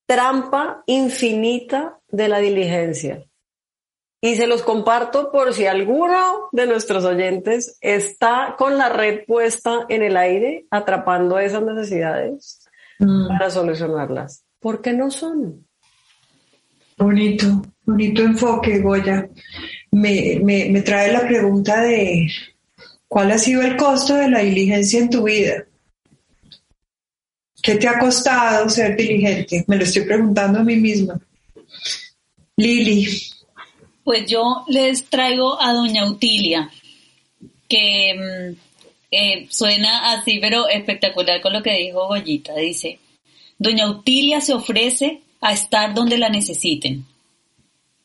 Trampa 0.07 0.83
infinita 0.87 2.01
de 2.09 2.29
la 2.29 2.39
diligencia. 2.39 3.25
Y 4.21 4.37
se 4.37 4.47
los 4.47 4.63
comparto 4.63 5.31
por 5.31 5.53
si 5.53 5.67
alguno 5.67 6.49
de 6.51 6.67
nuestros 6.67 7.05
oyentes 7.05 7.77
está 7.81 8.57
con 8.59 8.79
la 8.79 8.89
red 8.89 9.25
puesta 9.27 9.87
en 9.89 10.03
el 10.03 10.17
aire, 10.17 10.67
atrapando 10.71 11.39
esas 11.39 11.63
necesidades 11.63 12.68
mm. 12.99 13.29
para 13.29 13.51
solucionarlas. 13.51 14.45
¿Por 14.61 14.81
qué 14.83 14.93
no 14.93 15.11
son? 15.11 15.67
Bonito, 16.97 17.63
bonito 17.85 18.23
enfoque, 18.23 18.81
Goya. 18.81 19.29
Me, 19.93 20.41
me, 20.43 20.69
me 20.71 20.83
trae 20.83 21.13
la 21.13 21.27
pregunta 21.27 21.81
de 21.81 22.29
cuál 23.07 23.31
ha 23.31 23.39
sido 23.39 23.63
el 23.63 23.77
costo 23.77 24.15
de 24.15 24.29
la 24.29 24.41
diligencia 24.41 25.01
en 25.01 25.11
tu 25.11 25.23
vida. 25.25 25.65
¿Qué 27.63 27.77
te 27.77 27.89
ha 27.89 27.99
costado 27.99 28.69
ser 28.69 28.97
diligente? 28.97 29.65
Me 29.67 29.77
lo 29.77 29.85
estoy 29.85 30.03
preguntando 30.03 30.61
a 30.61 30.65
mí 30.65 30.77
misma. 30.77 31.21
Lili, 32.57 33.07
pues 34.05 34.27
yo 34.27 34.65
les 34.69 35.05
traigo 35.05 35.61
a 35.61 35.73
doña 35.73 36.11
Utilia, 36.11 36.71
que 37.69 38.15
mm, 38.15 38.68
eh, 39.11 39.47
suena 39.51 40.13
así, 40.13 40.39
pero 40.41 40.69
espectacular 40.69 41.41
con 41.41 41.53
lo 41.53 41.63
que 41.63 41.79
dijo 41.79 42.07
Goyita. 42.07 42.55
Dice, 42.55 42.99
doña 43.59 43.91
Utilia 43.91 44.41
se 44.41 44.55
ofrece 44.55 45.21
a 45.41 45.53
estar 45.53 45.95
donde 45.95 46.19
la 46.19 46.29
necesiten. 46.29 47.07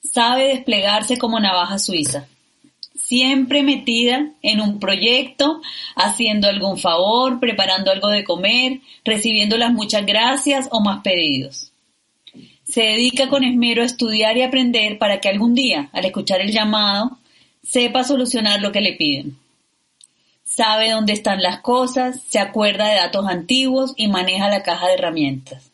Sabe 0.01 0.47
desplegarse 0.47 1.17
como 1.17 1.39
navaja 1.39 1.79
suiza. 1.79 2.27
Siempre 2.95 3.63
metida 3.63 4.31
en 4.41 4.61
un 4.61 4.79
proyecto, 4.79 5.61
haciendo 5.95 6.47
algún 6.47 6.77
favor, 6.77 7.39
preparando 7.39 7.91
algo 7.91 8.09
de 8.09 8.23
comer, 8.23 8.79
recibiendo 9.03 9.57
las 9.57 9.73
muchas 9.73 10.05
gracias 10.05 10.67
o 10.71 10.81
más 10.81 11.01
pedidos 11.01 11.73
se 12.73 12.81
dedica 12.81 13.29
con 13.29 13.43
esmero 13.43 13.83
a 13.83 13.85
estudiar 13.85 14.35
y 14.37 14.41
aprender 14.41 14.97
para 14.97 15.19
que 15.19 15.29
algún 15.29 15.53
día, 15.53 15.89
al 15.93 16.05
escuchar 16.05 16.41
el 16.41 16.51
llamado, 16.51 17.19
sepa 17.61 18.03
solucionar 18.03 18.61
lo 18.61 18.71
que 18.71 18.81
le 18.81 18.93
piden. 18.93 19.37
Sabe 20.43 20.91
dónde 20.91 21.13
están 21.13 21.41
las 21.41 21.61
cosas, 21.61 22.21
se 22.27 22.39
acuerda 22.39 22.87
de 22.87 22.95
datos 22.95 23.25
antiguos 23.27 23.93
y 23.95 24.07
maneja 24.07 24.49
la 24.49 24.63
caja 24.63 24.87
de 24.87 24.95
herramientas. 24.95 25.71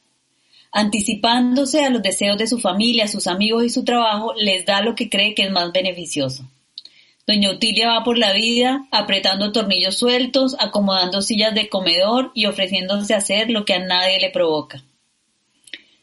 Anticipándose 0.72 1.84
a 1.84 1.90
los 1.90 2.04
deseos 2.04 2.38
de 2.38 2.48
su 2.48 2.60
familia, 2.60 3.08
sus 3.08 3.28
amigos 3.28 3.64
y 3.64 3.70
su 3.70 3.84
trabajo, 3.84 4.34
les 4.36 4.66
da 4.66 4.82
lo 4.82 4.96
que 4.96 5.10
cree 5.10 5.34
que 5.34 5.44
es 5.44 5.52
más 5.52 5.72
beneficioso. 5.72 6.46
Doña 7.26 7.52
Utilia 7.52 7.90
va 7.90 8.04
por 8.04 8.18
la 8.18 8.34
vida 8.34 8.88
apretando 8.90 9.52
tornillos 9.52 9.98
sueltos, 9.98 10.56
acomodando 10.60 11.22
sillas 11.22 11.54
de 11.54 11.70
comedor 11.70 12.32
y 12.34 12.46
ofreciéndose 12.46 13.14
a 13.14 13.18
hacer 13.18 13.52
lo 13.52 13.66
que 13.66 13.74
a 13.74 13.80
nadie 13.80 14.20
le 14.20 14.32
provoca. 14.32 14.84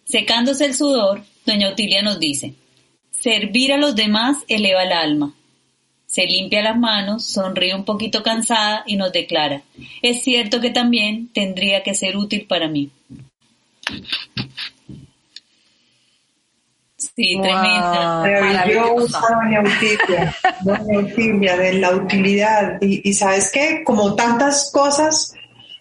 Secándose 0.05 0.67
el 0.67 0.75
sudor, 0.75 1.25
Doña 1.45 1.71
Utilia 1.71 2.03
nos 2.03 2.21
dice, 2.21 2.55
servir 3.11 3.73
a 3.73 3.77
los 3.77 3.97
demás 3.97 4.39
eleva 4.47 4.85
el 4.85 4.93
alma. 4.93 5.35
Se 6.17 6.25
limpia 6.25 6.63
las 6.63 6.79
manos, 6.79 7.27
sonríe 7.27 7.75
un 7.75 7.85
poquito 7.85 8.23
cansada 8.23 8.85
y 8.87 8.97
nos 8.97 9.13
declara, 9.13 9.61
es 10.01 10.23
cierto 10.23 10.63
que 10.63 10.71
también 10.71 11.29
tendría 11.35 11.83
que 11.83 11.95
ser 11.95 12.17
útil 12.17 12.47
para 12.49 12.69
mí. 12.69 12.91
Sí, 16.97 17.39
tremenda. 17.43 18.23
Maravillosa, 18.23 19.21
doña 19.29 19.61
Utilia, 19.61 20.35
doña 20.63 21.57
de 21.59 21.73
la 21.75 21.91
utilidad. 21.91 22.79
Y, 22.81 23.07
y 23.07 23.13
sabes 23.13 23.51
qué, 23.53 23.85
como 23.85 24.15
tantas 24.15 24.71
cosas, 24.73 25.35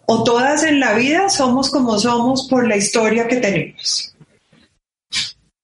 o 0.06 0.26
todas 0.26 0.66
en 0.66 0.82
la 0.82 0.96
vida, 0.96 1.30
somos 1.30 1.70
como 1.70 1.98
somos 1.98 2.50
por 2.50 2.68
la 2.68 2.76
historia 2.76 3.26
que 3.30 3.38
tenemos. 3.38 4.15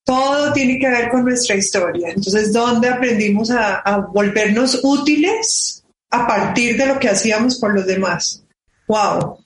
Todo 0.03 0.51
tiene 0.53 0.79
que 0.79 0.89
ver 0.89 1.09
con 1.09 1.23
nuestra 1.23 1.55
historia. 1.55 2.09
Entonces, 2.09 2.51
¿dónde 2.51 2.89
aprendimos 2.89 3.51
a, 3.51 3.77
a 3.79 3.97
volvernos 3.99 4.79
útiles 4.83 5.83
a 6.09 6.27
partir 6.27 6.77
de 6.77 6.87
lo 6.87 6.99
que 6.99 7.09
hacíamos 7.09 7.59
por 7.59 7.73
los 7.73 7.85
demás? 7.85 8.43
¡Wow! 8.87 9.37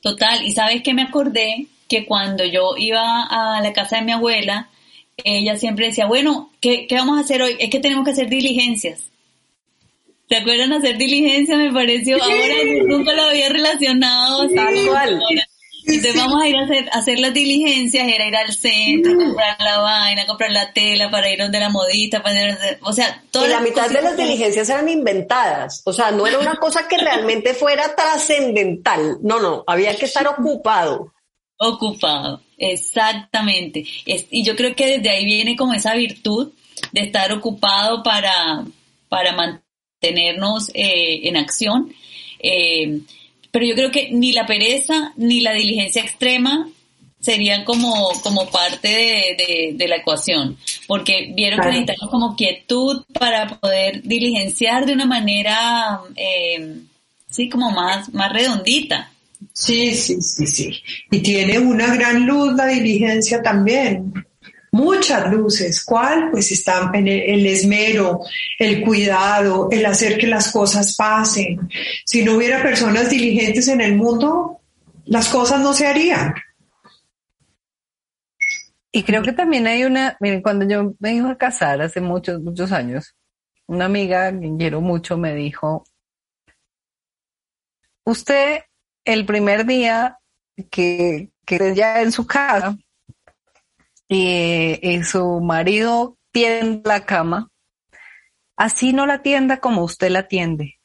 Total, 0.00 0.44
y 0.44 0.52
sabes 0.52 0.82
que 0.82 0.94
me 0.94 1.02
acordé 1.02 1.66
que 1.88 2.06
cuando 2.06 2.44
yo 2.44 2.76
iba 2.76 3.22
a 3.24 3.60
la 3.60 3.72
casa 3.72 3.96
de 3.96 4.02
mi 4.02 4.12
abuela, 4.12 4.70
ella 5.24 5.56
siempre 5.56 5.86
decía, 5.86 6.06
bueno, 6.06 6.50
¿qué, 6.60 6.86
¿qué, 6.86 6.96
vamos 6.96 7.18
a 7.18 7.22
hacer 7.22 7.42
hoy? 7.42 7.56
Es 7.58 7.70
que 7.70 7.80
tenemos 7.80 8.04
que 8.04 8.12
hacer 8.12 8.28
diligencias. 8.28 9.00
¿Se 10.28 10.36
acuerdan 10.36 10.72
hacer 10.72 10.98
diligencias? 10.98 11.58
Me 11.58 11.72
pareció, 11.72 12.22
ahora 12.22 12.54
nunca 12.84 13.12
lo 13.14 13.22
había 13.24 13.48
relacionado. 13.48 14.48
Tal 14.48 14.74
cual. 14.86 15.20
Entonces 15.86 16.16
vamos 16.16 16.42
a 16.42 16.48
ir 16.48 16.56
a 16.56 16.64
hacer, 16.64 16.88
a 16.90 16.98
hacer 16.98 17.20
las 17.20 17.32
diligencias, 17.32 18.08
era 18.08 18.26
ir 18.26 18.36
al 18.36 18.52
centro, 18.52 19.16
comprar 19.16 19.56
la 19.60 19.78
vaina, 19.78 20.26
comprar 20.26 20.50
la 20.50 20.72
tela 20.72 21.10
para 21.10 21.30
ir 21.30 21.38
donde 21.38 21.60
la 21.60 21.68
modista, 21.68 22.22
para 22.22 22.48
ir, 22.48 22.58
o 22.82 22.92
sea, 22.92 23.22
toda 23.30 23.46
la 23.46 23.60
mitad 23.60 23.88
de 23.88 24.02
las 24.02 24.16
diligencias 24.16 24.68
eran 24.68 24.88
inventadas, 24.88 25.82
o 25.84 25.92
sea, 25.92 26.10
no 26.10 26.26
era 26.26 26.40
una 26.40 26.56
cosa 26.56 26.88
que 26.88 26.98
realmente 26.98 27.54
fuera 27.54 27.94
trascendental, 27.94 29.18
no, 29.22 29.40
no, 29.40 29.62
había 29.66 29.96
que 29.96 30.06
estar 30.06 30.26
ocupado. 30.26 31.12
Ocupado, 31.58 32.42
exactamente. 32.58 33.84
y 34.04 34.42
yo 34.42 34.56
creo 34.56 34.74
que 34.74 34.98
desde 34.98 35.08
ahí 35.08 35.24
viene 35.24 35.56
como 35.56 35.72
esa 35.72 35.94
virtud 35.94 36.52
de 36.92 37.00
estar 37.02 37.32
ocupado 37.32 38.02
para, 38.02 38.64
para 39.08 39.32
mantenernos 39.32 40.70
eh, 40.74 41.28
en 41.28 41.36
acción. 41.36 41.94
Eh, 42.38 43.00
pero 43.56 43.68
yo 43.68 43.74
creo 43.74 43.90
que 43.90 44.10
ni 44.12 44.32
la 44.32 44.44
pereza 44.44 45.14
ni 45.16 45.40
la 45.40 45.54
diligencia 45.54 46.02
extrema 46.02 46.68
serían 47.18 47.64
como, 47.64 48.12
como 48.22 48.50
parte 48.50 48.86
de, 48.88 49.72
de, 49.74 49.88
la 49.88 49.96
ecuación, 49.96 50.58
porque 50.86 51.32
vieron 51.34 51.60
que 51.60 51.68
necesitamos 51.68 52.10
como 52.10 52.36
quietud 52.36 53.04
para 53.18 53.58
poder 53.58 54.02
diligenciar 54.02 54.84
de 54.84 54.92
una 54.92 55.06
manera, 55.06 56.02
eh, 56.16 56.80
sí, 57.30 57.48
como 57.48 57.70
más, 57.70 58.12
más 58.12 58.30
redondita. 58.30 59.10
Sí, 59.54 59.94
sí, 59.94 60.20
sí, 60.20 60.46
sí. 60.46 60.82
Y 61.10 61.20
tiene 61.20 61.58
una 61.58 61.94
gran 61.94 62.26
luz 62.26 62.52
la 62.52 62.66
diligencia 62.66 63.40
también 63.40 64.25
muchas 64.76 65.32
luces. 65.32 65.82
¿Cuál? 65.84 66.30
Pues 66.30 66.52
está 66.52 66.90
en 66.92 67.08
el, 67.08 67.46
esmero, 67.46 68.20
el 68.58 68.82
cuidado, 68.82 69.68
el 69.70 69.84
hacer 69.86 70.18
que 70.18 70.26
las 70.26 70.52
cosas 70.52 70.94
pasen. 70.94 71.68
Si 72.04 72.22
no 72.22 72.36
hubiera 72.36 72.62
personas 72.62 73.10
diligentes 73.10 73.68
en 73.68 73.80
el 73.80 73.96
mundo, 73.96 74.60
las 75.06 75.28
cosas 75.28 75.60
no 75.60 75.72
se 75.72 75.86
harían. 75.86 76.34
Y 78.92 79.02
creo 79.02 79.22
que 79.22 79.32
también 79.32 79.66
hay 79.66 79.84
una, 79.84 80.16
miren, 80.20 80.42
cuando 80.42 80.66
yo 80.66 80.94
me 80.98 81.14
iba 81.14 81.30
a 81.30 81.38
casar 81.38 81.82
hace 81.82 82.00
muchos, 82.00 82.40
muchos 82.40 82.72
años, 82.72 83.14
una 83.66 83.86
amiga 83.86 84.30
que 84.32 84.50
quiero 84.58 84.80
mucho 84.80 85.18
me 85.18 85.34
dijo, 85.34 85.84
usted 88.04 88.60
el 89.04 89.26
primer 89.26 89.66
día 89.66 90.18
que, 90.70 91.30
que 91.44 91.74
ya 91.74 92.00
en 92.00 92.12
su 92.12 92.26
casa, 92.26 92.76
y, 94.08 95.02
su 95.04 95.40
marido 95.40 96.16
tiende 96.32 96.88
la 96.88 97.04
cama, 97.04 97.50
así 98.56 98.92
no 98.92 99.06
la 99.06 99.22
tienda 99.22 99.58
como 99.58 99.82
usted 99.82 100.10
la 100.10 100.28
tiende, 100.28 100.78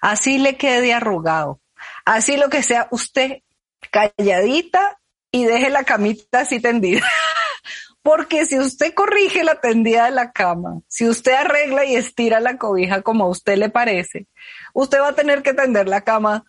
así 0.00 0.38
le 0.38 0.56
quede 0.56 0.92
arrugado, 0.92 1.60
así 2.04 2.36
lo 2.36 2.48
que 2.48 2.62
sea, 2.62 2.88
usted 2.90 3.42
calladita 3.90 4.98
y 5.30 5.44
deje 5.44 5.70
la 5.70 5.84
camita 5.84 6.40
así 6.40 6.60
tendida. 6.60 7.02
Porque 8.02 8.44
si 8.44 8.58
usted 8.58 8.92
corrige 8.92 9.44
la 9.44 9.62
tendida 9.62 10.04
de 10.04 10.10
la 10.10 10.30
cama, 10.30 10.80
si 10.88 11.08
usted 11.08 11.32
arregla 11.32 11.86
y 11.86 11.96
estira 11.96 12.38
la 12.38 12.58
cobija 12.58 13.00
como 13.00 13.24
a 13.24 13.28
usted 13.28 13.56
le 13.56 13.70
parece, 13.70 14.26
usted 14.74 15.00
va 15.00 15.08
a 15.08 15.14
tener 15.14 15.42
que 15.42 15.54
tender 15.54 15.88
la 15.88 16.02
cama 16.02 16.44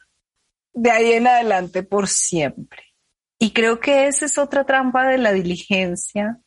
de 0.74 0.92
ahí 0.92 1.14
en 1.14 1.28
adelante 1.28 1.82
por 1.82 2.10
siempre. 2.10 2.95
Y 3.40 3.52
creo 3.52 3.80
que 3.80 4.08
esa 4.08 4.26
es 4.26 4.38
otra 4.38 4.66
trampa 4.66 5.08
de 5.08 5.18
la 5.18 5.34
diligencia, 5.34 6.40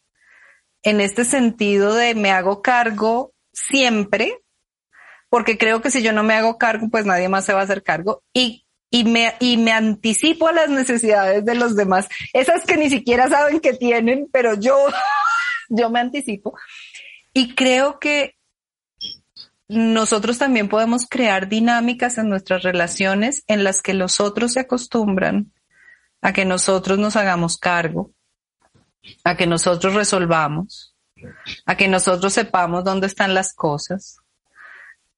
en 0.82 1.00
este 1.00 1.24
sentido 1.24 1.94
de 1.94 2.14
me 2.14 2.30
hago 2.30 2.62
cargo 2.62 3.34
siempre, 3.52 4.38
porque 5.28 5.58
creo 5.58 5.82
que 5.82 5.90
si 5.90 6.02
yo 6.02 6.12
no 6.12 6.22
me 6.22 6.34
hago 6.34 6.56
cargo, 6.56 6.88
pues 6.90 7.04
nadie 7.04 7.28
más 7.28 7.44
se 7.44 7.52
va 7.52 7.60
a 7.60 7.64
hacer 7.64 7.82
cargo 7.82 8.22
y, 8.32 8.66
y, 8.90 9.04
me, 9.04 9.34
y 9.40 9.56
me 9.56 9.72
anticipo 9.72 10.48
a 10.48 10.52
las 10.52 10.70
necesidades 10.70 11.44
de 11.44 11.54
los 11.54 11.76
demás, 11.76 12.08
esas 12.32 12.64
que 12.64 12.76
ni 12.76 12.88
siquiera 12.88 13.28
saben 13.28 13.60
que 13.60 13.74
tienen, 13.74 14.28
pero 14.32 14.54
yo, 14.54 14.76
yo 15.68 15.90
me 15.90 16.00
anticipo. 16.00 16.54
Y 17.34 17.54
creo 17.54 17.98
que 17.98 18.36
nosotros 19.68 20.38
también 20.38 20.68
podemos 20.68 21.06
crear 21.06 21.48
dinámicas 21.48 22.16
en 22.16 22.30
nuestras 22.30 22.62
relaciones 22.62 23.44
en 23.48 23.64
las 23.64 23.82
que 23.82 23.92
los 23.92 24.18
otros 24.20 24.54
se 24.54 24.60
acostumbran 24.60 25.52
a 26.20 26.32
que 26.32 26.44
nosotros 26.44 26.98
nos 26.98 27.16
hagamos 27.16 27.58
cargo, 27.58 28.12
a 29.24 29.36
que 29.36 29.46
nosotros 29.46 29.94
resolvamos, 29.94 30.94
a 31.66 31.76
que 31.76 31.88
nosotros 31.88 32.32
sepamos 32.32 32.84
dónde 32.84 33.06
están 33.06 33.34
las 33.34 33.54
cosas. 33.54 34.18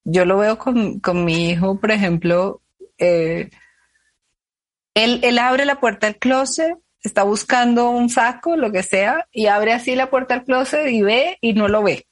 Yo 0.04 0.24
lo 0.24 0.38
veo 0.38 0.58
con, 0.58 1.24
mi 1.24 1.50
hijo, 1.50 1.78
por 1.78 1.90
ejemplo, 1.90 2.62
eh, 2.98 3.50
él, 4.94 5.20
él 5.22 5.38
abre 5.38 5.64
la 5.64 5.80
puerta 5.80 6.06
del 6.06 6.18
closet, 6.18 6.76
está 7.02 7.22
buscando 7.22 7.90
un 7.90 8.08
saco, 8.10 8.56
lo 8.56 8.72
que 8.72 8.82
sea, 8.82 9.26
y 9.30 9.46
abre 9.46 9.72
así 9.72 9.94
la 9.94 10.10
puerta 10.10 10.34
del 10.34 10.44
closet 10.44 10.88
y 10.88 11.02
ve 11.02 11.38
y 11.40 11.52
no 11.54 11.68
lo 11.68 11.82
ve. 11.82 12.06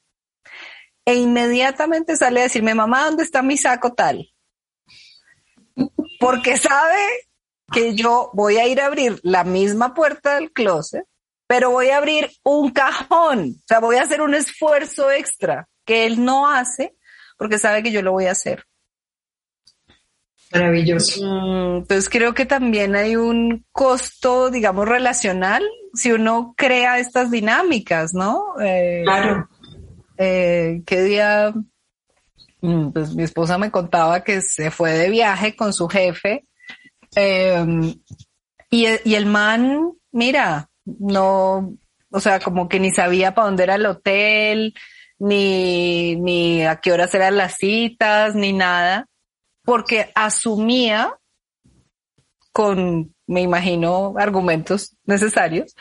E 1.05 1.15
inmediatamente 1.15 2.17
sale 2.17 2.41
a 2.41 2.43
decirme, 2.45 2.75
mamá, 2.75 3.05
¿dónde 3.05 3.23
está 3.23 3.43
mi 3.43 3.57
saco 3.57 3.95
tal? 3.95 4.31
Porque 6.21 6.57
sabe 6.57 7.01
que 7.73 7.95
yo 7.95 8.31
voy 8.33 8.57
a 8.57 8.67
ir 8.67 8.81
a 8.81 8.87
abrir 8.87 9.21
la 9.23 9.45
misma 9.45 9.95
puerta 9.95 10.37
del 10.37 10.53
closet, 10.53 11.05
pero 11.47 11.71
voy 11.71 11.89
a 11.89 11.99
abrir 11.99 12.31
un 12.43 12.71
cajón. 12.71 13.57
O 13.57 13.65
sea, 13.67 13.81
voy 13.81 13.97
a 13.97 14.03
hacer 14.03 14.21
un 14.21 14.35
esfuerzo 14.35 15.11
extra 15.11 15.69
que 15.85 16.07
él 16.07 16.25
no 16.25 16.49
hace 16.49 16.95
porque 17.39 17.59
sabe 17.59 17.83
que 17.83 17.93
yo 17.93 18.03
lo 18.03 18.13
voy 18.13 18.27
a 18.27 18.33
hacer. 18.33 18.65
Maravilloso. 20.53 21.21
Mm, 21.23 21.77
entonces 21.79 22.09
creo 22.09 22.35
que 22.35 22.47
también 22.47 22.97
hay 22.97 23.17
un 23.17 23.65
costo, 23.71 24.51
digamos, 24.51 24.89
relacional 24.89 25.63
si 25.95 26.13
uno 26.13 26.55
crea 26.57 26.99
estas 26.99 27.31
dinámicas, 27.31 28.15
¿no? 28.15 28.55
Eh, 28.61 29.03
claro. 29.05 29.49
Eh, 30.17 30.83
¿Qué 30.87 31.03
día? 31.03 31.55
Mm, 32.61 32.91
pues 32.91 33.15
mi 33.15 33.23
esposa 33.23 33.57
me 33.59 33.71
contaba 33.71 34.25
que 34.25 34.41
se 34.41 34.71
fue 34.71 34.93
de 34.93 35.11
viaje 35.11 35.55
con 35.55 35.73
su 35.73 35.87
jefe 35.89 36.45
Em, 37.21 38.01
y, 38.71 38.87
y, 39.05 39.15
el 39.17 39.27
man, 39.27 39.93
mira, 40.13 40.71
no, 40.85 41.75
o 42.13 42.21
sea, 42.21 42.39
como 42.39 42.69
que 42.69 42.79
ni 42.79 42.93
sabía 42.93 43.35
para 43.35 43.49
dónde 43.49 43.65
era 43.65 43.75
el 43.75 43.87
hotel, 43.87 44.73
ni, 45.19 46.15
ni 46.15 46.65
a 46.65 46.77
qué 46.77 46.93
horas 46.93 47.13
eran 47.15 47.37
las 47.37 47.57
citas, 47.57 48.37
ni 48.37 48.53
nada, 48.53 49.09
porque 49.65 50.13
asumía 50.15 51.17
con, 52.53 53.17
me 53.27 53.41
imagino, 53.41 54.15
argumentos 54.17 54.97
necesarios, 55.05 55.75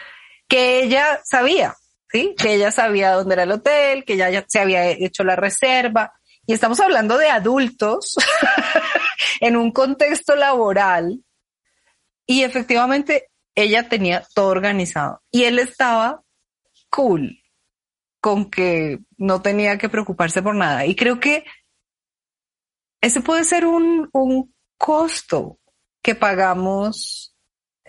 que 0.47 0.82
ella 0.84 1.19
sabía, 1.23 1.76
¿sí? 2.10 2.34
Que 2.36 2.56
ella 2.56 2.71
sabía 2.71 3.12
dónde 3.12 3.36
era 3.36 3.43
el 3.43 3.52
hotel, 3.52 4.06
que 4.06 4.13
ella 4.13 4.32
ya 4.32 4.43
se 4.47 4.60
había 4.60 4.89
hecho 4.89 5.23
la 5.23 5.36
reserva. 5.36 6.13
Y 6.47 6.54
estamos 6.54 6.80
hablando 6.80 7.17
de 7.19 7.30
adultos 7.30 8.15
en 9.39 9.56
un 9.56 9.71
contexto 9.71 10.36
laboral 10.36 11.21
y 12.27 12.43
efectivamente 12.43 13.29
ella 13.55 13.89
tenía 13.89 14.23
todo 14.35 14.49
organizado 14.49 15.23
y 15.31 15.45
él 15.45 15.57
estaba 15.57 16.21
cool 16.89 17.41
con 18.19 18.49
que 18.49 18.99
no 19.17 19.41
tenía 19.41 19.77
que 19.77 19.89
preocuparse 19.89 20.41
por 20.41 20.53
nada. 20.53 20.85
Y 20.85 20.95
creo 20.95 21.19
que 21.19 21.45
ese 23.01 23.21
puede 23.21 23.43
ser 23.43 23.65
un, 23.65 24.09
un 24.11 24.53
costo 24.77 25.59
que 26.01 26.15
pagamos. 26.15 27.35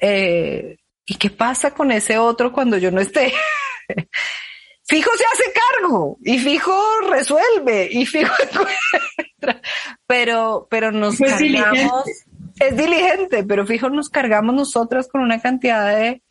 Eh, 0.01 0.77
¿Y 1.07 1.17
qué 1.17 1.31
pasa 1.31 1.73
con 1.75 1.91
ese 1.91 2.19
otro 2.19 2.53
cuando 2.53 2.77
yo 2.79 2.91
no 2.91 3.01
esté? 3.01 3.33
fijo 4.89 5.11
se 5.17 5.25
hace 5.25 5.53
cargo 5.53 6.19
y 6.23 6.39
fijo 6.39 6.73
resuelve 7.11 7.89
y 7.91 8.07
fijo 8.07 8.33
encuentra, 8.43 9.61
pero, 10.07 10.67
pero 10.71 10.91
nos 10.91 11.19
cargamos, 11.19 12.05
es 12.61 12.77
diligente, 12.77 13.45
pero 13.45 13.67
fijo 13.67 13.89
nos 13.91 14.09
cargamos 14.09 14.55
nosotras 14.55 15.09
con 15.09 15.21
una 15.21 15.41
cantidad 15.41 15.97
de 15.97 16.23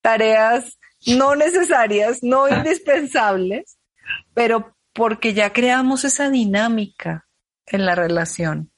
tareas 0.00 0.78
no 1.06 1.34
necesarias, 1.36 2.22
no 2.22 2.48
indispensables, 2.56 3.78
pero 4.34 4.76
porque 4.92 5.34
ya 5.34 5.52
creamos 5.52 6.04
esa 6.04 6.30
dinámica 6.30 7.26
en 7.66 7.84
la 7.84 7.94
relación. 7.94 8.70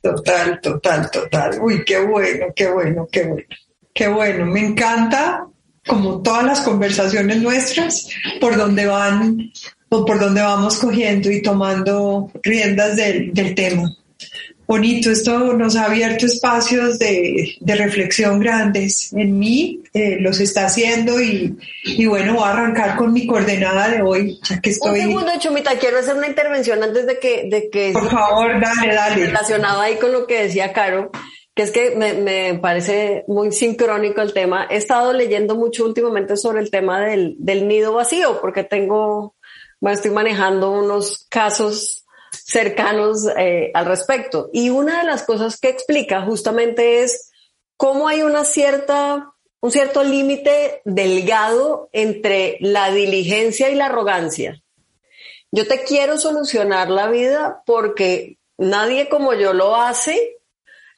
Total, 0.00 0.60
total, 0.60 1.10
total. 1.10 1.58
Uy, 1.60 1.84
qué 1.84 1.98
bueno, 1.98 2.46
qué 2.54 2.70
bueno, 2.70 3.08
qué 3.10 3.24
bueno. 3.24 3.46
Qué 3.94 4.08
bueno, 4.08 4.44
me 4.46 4.60
encanta 4.60 5.46
como 5.86 6.20
todas 6.20 6.44
las 6.44 6.60
conversaciones 6.62 7.40
nuestras, 7.40 8.08
por 8.40 8.56
donde 8.56 8.86
van 8.86 9.52
o 9.88 10.04
por 10.04 10.18
donde 10.18 10.42
vamos 10.42 10.78
cogiendo 10.78 11.30
y 11.30 11.40
tomando 11.42 12.30
riendas 12.42 12.96
del, 12.96 13.32
del 13.32 13.54
tema. 13.54 13.88
Bonito, 14.66 15.10
esto 15.10 15.52
nos 15.52 15.76
ha 15.76 15.86
abierto 15.86 16.26
espacios 16.26 16.98
de, 16.98 17.56
de 17.60 17.74
reflexión 17.74 18.40
grandes. 18.40 19.12
En 19.12 19.38
mí 19.38 19.82
eh, 19.92 20.16
los 20.20 20.40
está 20.40 20.66
haciendo 20.66 21.20
y, 21.20 21.56
y, 21.84 22.06
bueno, 22.06 22.34
voy 22.34 22.44
a 22.44 22.52
arrancar 22.52 22.96
con 22.96 23.12
mi 23.12 23.26
coordenada 23.26 23.88
de 23.88 24.02
hoy, 24.02 24.38
ya 24.48 24.60
que 24.60 24.70
estoy... 24.70 25.00
Un 25.00 25.06
segundo, 25.06 25.32
Chumita, 25.38 25.78
quiero 25.78 25.98
hacer 25.98 26.16
una 26.16 26.28
intervención 26.28 26.82
antes 26.82 27.06
de 27.06 27.18
que... 27.18 27.48
De 27.50 27.68
que 27.68 27.92
por 27.92 28.10
favor, 28.10 28.58
dale, 28.60 28.94
dale. 28.94 29.26
Relacionado 29.26 29.80
ahí 29.80 29.96
con 29.96 30.12
lo 30.12 30.26
que 30.26 30.42
decía 30.42 30.72
Caro 30.72 31.10
que 31.54 31.62
es 31.62 31.70
que 31.70 31.94
me, 31.94 32.14
me, 32.14 32.58
parece 32.58 33.24
muy 33.28 33.52
sincrónico 33.52 34.20
el 34.20 34.32
tema. 34.32 34.66
He 34.68 34.76
estado 34.76 35.12
leyendo 35.12 35.54
mucho 35.54 35.84
últimamente 35.84 36.36
sobre 36.36 36.60
el 36.60 36.70
tema 36.70 37.00
del, 37.00 37.36
del 37.38 37.68
nido 37.68 37.94
vacío, 37.94 38.40
porque 38.40 38.64
tengo, 38.64 39.36
bueno, 39.80 39.94
estoy 39.94 40.10
manejando 40.10 40.72
unos 40.72 41.26
casos 41.30 42.03
cercanos 42.44 43.26
eh, 43.36 43.70
al 43.74 43.86
respecto. 43.86 44.50
Y 44.52 44.70
una 44.70 44.98
de 44.98 45.04
las 45.04 45.22
cosas 45.22 45.58
que 45.58 45.68
explica 45.68 46.22
justamente 46.22 47.02
es 47.02 47.30
cómo 47.76 48.08
hay 48.08 48.22
una 48.22 48.44
cierta, 48.44 49.32
un 49.60 49.70
cierto 49.70 50.02
límite 50.02 50.82
delgado 50.84 51.88
entre 51.92 52.58
la 52.60 52.90
diligencia 52.90 53.70
y 53.70 53.74
la 53.74 53.86
arrogancia. 53.86 54.60
Yo 55.50 55.68
te 55.68 55.84
quiero 55.84 56.18
solucionar 56.18 56.90
la 56.90 57.08
vida 57.08 57.62
porque 57.64 58.38
nadie 58.58 59.08
como 59.08 59.34
yo 59.34 59.52
lo 59.52 59.76
hace 59.76 60.33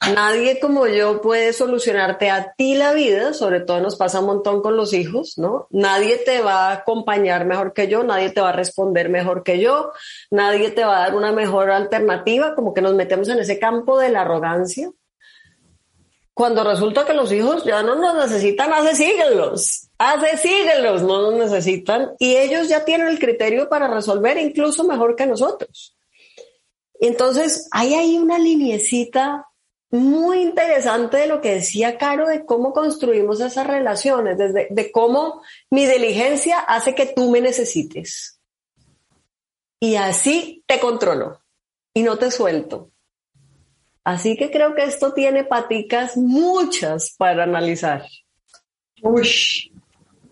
Nadie 0.01 0.59
como 0.59 0.85
yo 0.87 1.21
puede 1.21 1.53
solucionarte 1.53 2.29
a 2.29 2.53
ti 2.53 2.75
la 2.75 2.93
vida, 2.93 3.33
sobre 3.33 3.61
todo 3.61 3.81
nos 3.81 3.95
pasa 3.95 4.19
un 4.19 4.27
montón 4.27 4.61
con 4.61 4.77
los 4.77 4.93
hijos, 4.93 5.37
¿no? 5.37 5.67
Nadie 5.71 6.17
te 6.17 6.41
va 6.41 6.69
a 6.69 6.73
acompañar 6.73 7.45
mejor 7.45 7.73
que 7.73 7.87
yo, 7.87 8.03
nadie 8.03 8.29
te 8.29 8.39
va 8.39 8.49
a 8.49 8.53
responder 8.53 9.09
mejor 9.09 9.43
que 9.43 9.59
yo, 9.59 9.91
nadie 10.29 10.69
te 10.69 10.83
va 10.85 10.97
a 10.97 10.99
dar 10.99 11.15
una 11.15 11.31
mejor 11.31 11.71
alternativa, 11.71 12.53
como 12.53 12.73
que 12.73 12.81
nos 12.81 12.93
metemos 12.93 13.27
en 13.29 13.39
ese 13.39 13.57
campo 13.57 13.99
de 13.99 14.09
la 14.09 14.21
arrogancia. 14.21 14.91
Cuando 16.33 16.63
resulta 16.63 17.03
que 17.03 17.13
los 17.13 17.31
hijos 17.31 17.65
ya 17.65 17.81
no 17.81 17.95
nos 17.95 18.15
necesitan, 18.15 18.71
hace 18.71 18.95
síguelos, 18.95 19.89
hace 19.97 20.37
síguelos, 20.37 21.01
no 21.01 21.23
nos 21.23 21.33
necesitan 21.33 22.11
y 22.19 22.35
ellos 22.35 22.69
ya 22.69 22.85
tienen 22.85 23.07
el 23.07 23.17
criterio 23.17 23.67
para 23.67 23.87
resolver 23.87 24.37
incluso 24.37 24.83
mejor 24.83 25.15
que 25.15 25.25
nosotros. 25.25 25.97
Entonces, 26.99 27.67
hay 27.71 27.95
ahí 27.95 28.17
una 28.19 28.37
liniecita 28.37 29.47
muy 29.89 30.41
interesante 30.41 31.17
de 31.17 31.27
lo 31.27 31.39
que 31.39 31.55
decía 31.55 31.97
Caro 31.97 32.27
de 32.27 32.45
cómo 32.45 32.73
construimos 32.73 33.39
esas 33.39 33.65
relaciones, 33.65 34.37
desde, 34.37 34.67
de 34.69 34.91
cómo 34.91 35.41
mi 35.69 35.85
diligencia 35.85 36.59
hace 36.59 36.93
que 36.93 37.05
tú 37.05 37.31
me 37.31 37.41
necesites. 37.41 38.39
Y 39.79 39.95
así 39.95 40.63
te 40.65 40.79
controlo 40.79 41.41
y 41.93 42.03
no 42.03 42.17
te 42.17 42.31
suelto. 42.31 42.91
Así 44.03 44.37
que 44.37 44.51
creo 44.51 44.73
que 44.73 44.83
esto 44.83 45.13
tiene 45.13 45.43
paticas 45.43 46.15
muchas 46.17 47.13
para 47.17 47.43
analizar. 47.43 48.05
Uy, 49.01 49.71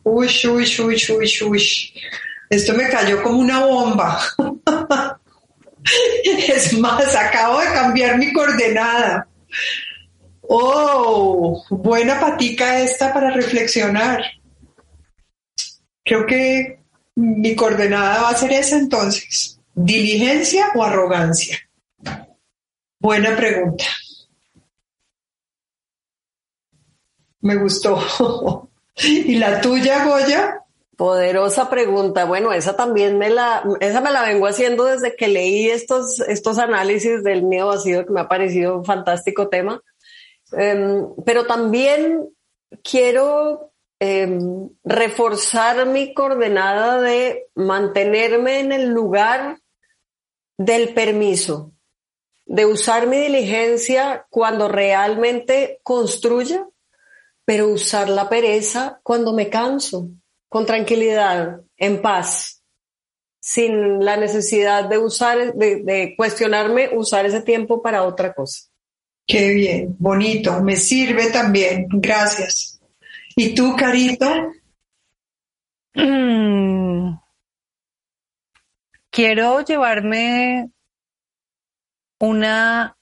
uy, 0.04 0.30
uy, 0.48 0.76
uy, 0.80 1.04
uy, 1.10 1.34
uy. 1.44 1.94
Esto 2.50 2.74
me 2.74 2.90
cayó 2.90 3.22
como 3.22 3.40
una 3.40 3.66
bomba. 3.66 4.22
es 6.24 6.74
más, 6.80 7.16
acabo 7.16 7.60
de 7.60 7.68
cambiar 7.68 8.18
mi 8.18 8.32
coordenada. 8.32 9.28
Oh, 10.42 11.64
buena 11.70 12.20
patica 12.20 12.80
esta 12.80 13.14
para 13.14 13.32
reflexionar. 13.32 14.24
Creo 16.04 16.26
que 16.26 16.80
mi 17.16 17.56
coordenada 17.56 18.24
va 18.24 18.30
a 18.30 18.36
ser 18.36 18.52
esa 18.54 18.78
entonces. 18.78 19.60
¿Diligencia 19.74 20.68
o 20.76 20.84
arrogancia? 20.84 21.58
Buena 23.00 23.36
pregunta. 23.36 23.86
Me 27.42 27.56
gustó. 27.56 28.70
¿Y 29.04 29.36
la 29.36 29.62
tuya, 29.62 30.06
Goya? 30.06 30.65
Poderosa 30.98 31.70
pregunta. 31.70 32.24
Bueno, 32.26 32.54
esa 32.54 32.78
también 32.78 33.18
me 33.18 33.30
la, 33.30 33.64
esa 33.82 34.00
me 34.00 34.12
la 34.12 34.22
vengo 34.24 34.48
haciendo 34.48 34.86
desde 34.86 35.16
que 35.16 35.28
leí 35.28 35.70
estos, 35.70 36.22
estos 36.22 36.58
análisis 36.58 37.22
del 37.24 37.50
nido 37.50 37.68
vacío 37.68 38.06
que 38.06 38.14
me 38.14 38.22
ha 38.22 38.30
parecido 38.30 38.78
un 38.78 38.86
fantástico 38.86 39.50
tema. 39.50 39.82
Em, 40.54 41.08
pero 41.26 41.46
también 41.46 42.30
quiero 42.82 43.74
em, 44.00 44.70
reforzar 44.86 45.86
mi 45.86 46.14
coordenada 46.14 47.02
de 47.02 47.48
mantenerme 47.56 48.60
en 48.60 48.72
el 48.72 48.88
lugar 48.88 49.60
del 50.58 50.94
permiso, 50.94 51.74
de 52.46 52.66
usar 52.66 53.08
mi 53.08 53.18
diligencia 53.18 54.28
cuando 54.30 54.70
realmente 54.70 55.82
construya, 55.84 56.66
pero 57.44 57.68
usar 57.68 58.08
la 58.08 58.30
pereza 58.30 59.02
cuando 59.04 59.34
me 59.34 59.50
canso 59.50 60.10
con 60.50 60.66
tranquilidad, 60.66 61.62
en 61.78 62.02
paz, 62.02 62.64
sin 63.40 64.04
la 64.04 64.18
necesidad 64.18 64.90
de 64.90 64.98
usar, 64.98 65.54
de, 65.54 66.14
cuestionarme 66.18 66.90
usar 66.94 67.26
ese 67.26 67.42
tiempo 67.42 67.82
para 67.82 68.04
otra 68.04 68.34
cosa. 68.34 68.70
Qué 69.28 69.50
bien, 69.50 69.96
bonito, 70.00 70.62
me 70.64 70.76
sirve 70.76 71.30
también, 71.32 71.88
gracias. 71.90 72.80
¿Y 73.36 73.54
tú, 73.54 73.76
Carito? 73.76 74.28
Mm. 75.94 77.18
Quiero 79.10 79.62
llevarme 79.62 80.72
una 82.20 82.98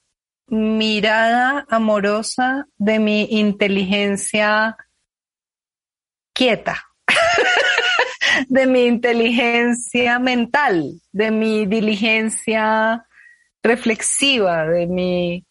mirada 0.48 1.66
amorosa 1.70 2.68
de 2.78 3.00
mi 3.00 3.28
inteligencia 3.32 4.76
quieta 6.34 6.93
de 8.50 8.68
mi 8.68 8.86
inteligencia 8.86 10.20
mental, 10.20 11.02
de 11.12 11.32
mi 11.32 11.66
diligencia 11.66 13.06
reflexiva, 13.62 14.66
de 14.66 14.88
mi, 14.88 15.46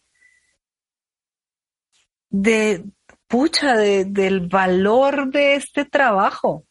de, 2.29 2.83
pucha, 3.27 3.75
de, 3.75 4.05
del 4.05 4.47
valor 4.47 5.31
de 5.31 5.55
este 5.55 5.85
trabajo 5.85 6.65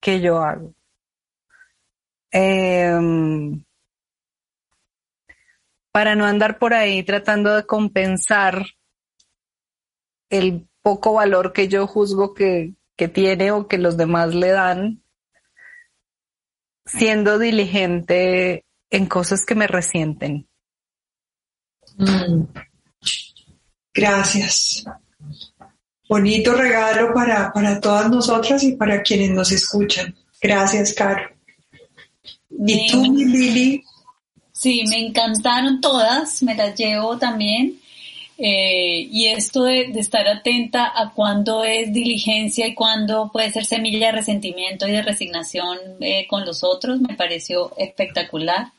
que 0.00 0.20
yo 0.20 0.42
hago. 0.42 0.74
Em, 2.30 3.62
para 5.92 6.14
no 6.14 6.24
andar 6.24 6.58
por 6.58 6.72
ahí 6.72 7.02
tratando 7.02 7.54
de 7.54 7.66
compensar 7.66 8.64
el 10.30 10.66
poco 10.80 11.12
valor 11.12 11.52
que 11.52 11.68
yo 11.68 11.86
juzgo 11.86 12.32
que, 12.32 12.72
que 12.96 13.08
tiene 13.08 13.50
o 13.50 13.68
que 13.68 13.78
los 13.78 13.96
demás 13.96 14.34
le 14.34 14.48
dan, 14.48 15.02
siendo 16.84 17.38
diligente 17.38 18.64
en 18.90 19.06
cosas 19.06 19.44
que 19.46 19.54
me 19.54 19.66
resienten. 19.66 20.48
Mm. 21.96 22.44
Gracias. 23.94 24.84
Bonito 26.08 26.54
regalo 26.54 27.12
para, 27.14 27.52
para 27.52 27.80
todas 27.80 28.10
nosotras 28.10 28.62
y 28.64 28.72
para 28.72 29.02
quienes 29.02 29.30
nos 29.30 29.50
escuchan. 29.52 30.14
Gracias, 30.40 30.92
Caro. 30.92 31.22
¿Y 32.50 32.90
tú, 32.90 33.02
Lili? 33.04 33.82
Sí, 34.52 34.84
me 34.88 35.06
encantaron 35.06 35.80
todas, 35.80 36.42
me 36.42 36.54
las 36.54 36.76
llevo 36.78 37.16
también. 37.18 37.80
Eh, 38.38 39.08
y 39.10 39.26
esto 39.26 39.64
de, 39.64 39.92
estar 39.94 40.26
atenta 40.26 40.90
a 40.94 41.12
cuándo 41.12 41.64
es 41.64 41.92
diligencia 41.92 42.66
y 42.66 42.74
cuándo 42.74 43.30
puede 43.32 43.50
ser 43.50 43.64
semilla 43.66 44.06
de 44.06 44.12
resentimiento 44.12 44.88
y 44.88 44.92
de 44.92 45.02
resignación 45.02 45.78
eh, 46.00 46.26
con 46.28 46.44
los 46.44 46.64
otros 46.64 47.00
me 47.00 47.14
pareció 47.14 47.72
espectacular. 47.76 48.72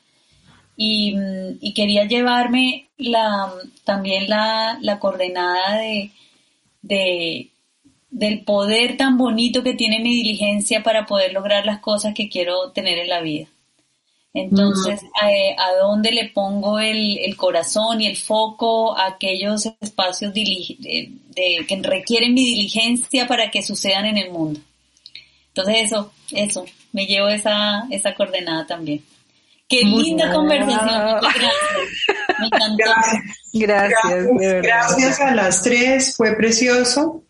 y, 0.75 1.15
y 1.61 1.73
quería 1.73 2.05
llevarme 2.05 2.89
la, 2.97 3.53
también 3.83 4.27
la, 4.29 4.77
la 4.81 4.99
coordenada 4.99 5.77
de, 5.77 6.11
de, 6.81 7.51
del 8.13 8.43
poder 8.43 8.97
tan 8.97 9.17
bonito 9.17 9.63
que 9.63 9.73
tiene 9.73 9.99
mi 9.99 10.13
diligencia 10.13 10.83
para 10.83 11.05
poder 11.07 11.33
lograr 11.33 11.65
las 11.65 11.79
cosas 11.79 12.13
que 12.13 12.29
quiero 12.29 12.71
tener 12.71 12.99
en 12.99 13.09
la 13.09 13.21
vida. 13.21 13.47
Entonces, 14.33 15.01
eh, 15.23 15.55
a, 15.57 15.73
dónde 15.79 16.11
le 16.11 16.29
pongo 16.29 16.79
el, 16.79 17.19
el, 17.19 17.37
corazón 17.37 18.01
y 18.01 18.07
el 18.07 18.17
foco 18.17 18.97
a 18.97 19.05
aquellos 19.05 19.67
espacios 19.79 20.33
de, 20.33 21.15
que 21.35 21.81
requieren 21.83 22.33
mi 22.33 22.43
diligencia 22.43 23.27
para 23.27 23.51
que 23.51 23.61
sucedan 23.61 24.05
en 24.05 24.17
el 24.17 24.31
mundo? 24.31 24.59
Entonces, 25.49 25.83
eso, 25.83 26.11
eso, 26.31 26.65
me 26.93 27.05
llevo 27.05 27.27
esa, 27.27 27.85
esa 27.91 28.15
coordenada 28.15 28.65
también. 28.65 29.03
Qué 29.69 29.83
linda 29.83 30.33
conversación. 30.33 31.19
gracias. 31.21 31.53
Me 32.39 32.47
encantó. 32.47 32.83
Gracias. 33.53 34.27
Gracias, 34.33 34.63
gracias 34.63 35.19
a 35.19 35.35
las 35.35 35.61
tres, 35.61 36.15
fue 36.17 36.35
precioso 36.35 37.23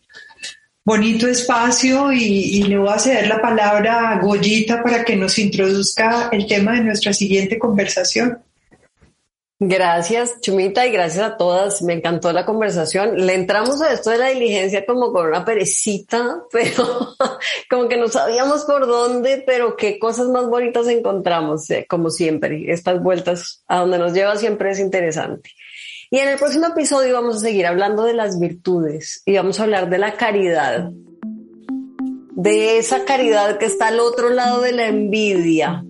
bonito 0.86 1.28
espacio 1.28 2.12
y, 2.12 2.64
le 2.64 2.78
voy 2.78 2.90
a 2.90 3.00
ceder 3.00 3.28
la 3.28 3.42
palabra 3.42 4.12
a 4.12 4.20
Goyita 4.20 4.84
para 4.84 5.04
que 5.04 5.16
nos 5.16 5.38
introduzca 5.40 6.30
el 6.32 6.46
tema 6.48 6.74
de 6.74 6.82
nuestra 6.82 7.14
siguiente 7.14 7.58
conversación. 7.58 8.40
Gracias, 9.66 10.42
Chumita, 10.42 10.86
y 10.86 10.92
gracias 10.92 11.24
a 11.24 11.38
todas. 11.38 11.82
Me 11.84 11.94
encantó 11.94 12.34
la 12.34 12.46
conversación. 12.46 13.26
Le 13.26 13.34
entramos 13.34 13.82
a 13.82 13.94
esto 13.94 14.10
de 14.10 14.18
la 14.18 14.28
diligencia 14.28 14.86
como 14.86 15.14
con 15.14 15.28
una 15.28 15.46
perecita, 15.46 16.44
pero 16.52 17.16
como 17.70 17.88
que 17.88 17.96
no 17.96 18.10
sabíamos 18.10 18.66
por 18.66 18.86
dónde, 18.86 19.42
pero 19.46 19.78
qué 19.78 19.98
cosas 20.00 20.28
más 20.28 20.50
bonitas 20.50 20.88
encontramos, 20.90 21.70
eh, 21.70 21.86
como 21.88 22.10
siempre. 22.10 22.74
Estas 22.74 23.02
vueltas 23.02 23.64
a 23.68 23.80
donde 23.80 24.00
nos 24.00 24.12
lleva 24.12 24.36
siempre 24.36 24.72
es 24.72 24.80
interesante. 24.80 25.52
Y 26.14 26.20
en 26.20 26.30
el 26.30 26.38
próximo 26.38 26.68
episodio 26.68 27.16
vamos 27.16 27.38
a 27.38 27.40
seguir 27.40 27.66
hablando 27.66 28.04
de 28.04 28.14
las 28.14 28.40
virtudes 28.40 29.24
y 29.26 29.36
vamos 29.36 29.60
a 29.60 29.64
hablar 29.64 29.90
de 29.90 29.98
la 29.98 30.14
caridad, 30.14 30.92
de 32.36 32.78
esa 32.78 33.04
caridad 33.04 33.58
que 33.58 33.66
está 33.66 33.88
al 33.88 34.00
otro 34.00 34.30
lado 34.30 34.62
de 34.62 34.74
la 34.74 34.86
envidia, 34.86 35.84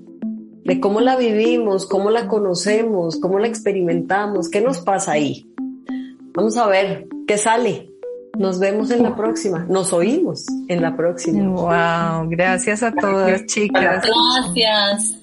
de 0.63 0.79
cómo 0.79 1.01
la 1.01 1.17
vivimos, 1.17 1.85
cómo 1.85 2.09
la 2.09 2.29
conocemos, 2.29 3.19
cómo 3.19 3.37
la 3.37 3.47
experimentamos, 3.47 4.47
qué 4.49 4.61
nos 4.61 4.79
pasa 4.79 5.11
ahí. 5.11 5.45
Vamos 6.33 6.55
a 6.55 6.67
ver 6.67 7.05
qué 7.27 7.37
sale. 7.37 7.91
Nos 8.39 8.59
vemos 8.59 8.91
en 8.91 9.03
la 9.03 9.17
próxima. 9.17 9.65
Nos 9.67 9.91
oímos 9.91 10.45
en 10.69 10.81
la 10.81 10.95
próxima. 10.95 11.49
Wow, 11.49 12.29
gracias 12.29 12.81
a 12.81 12.93
todas, 12.93 13.45
chicas. 13.47 14.05
Gracias. 14.05 15.22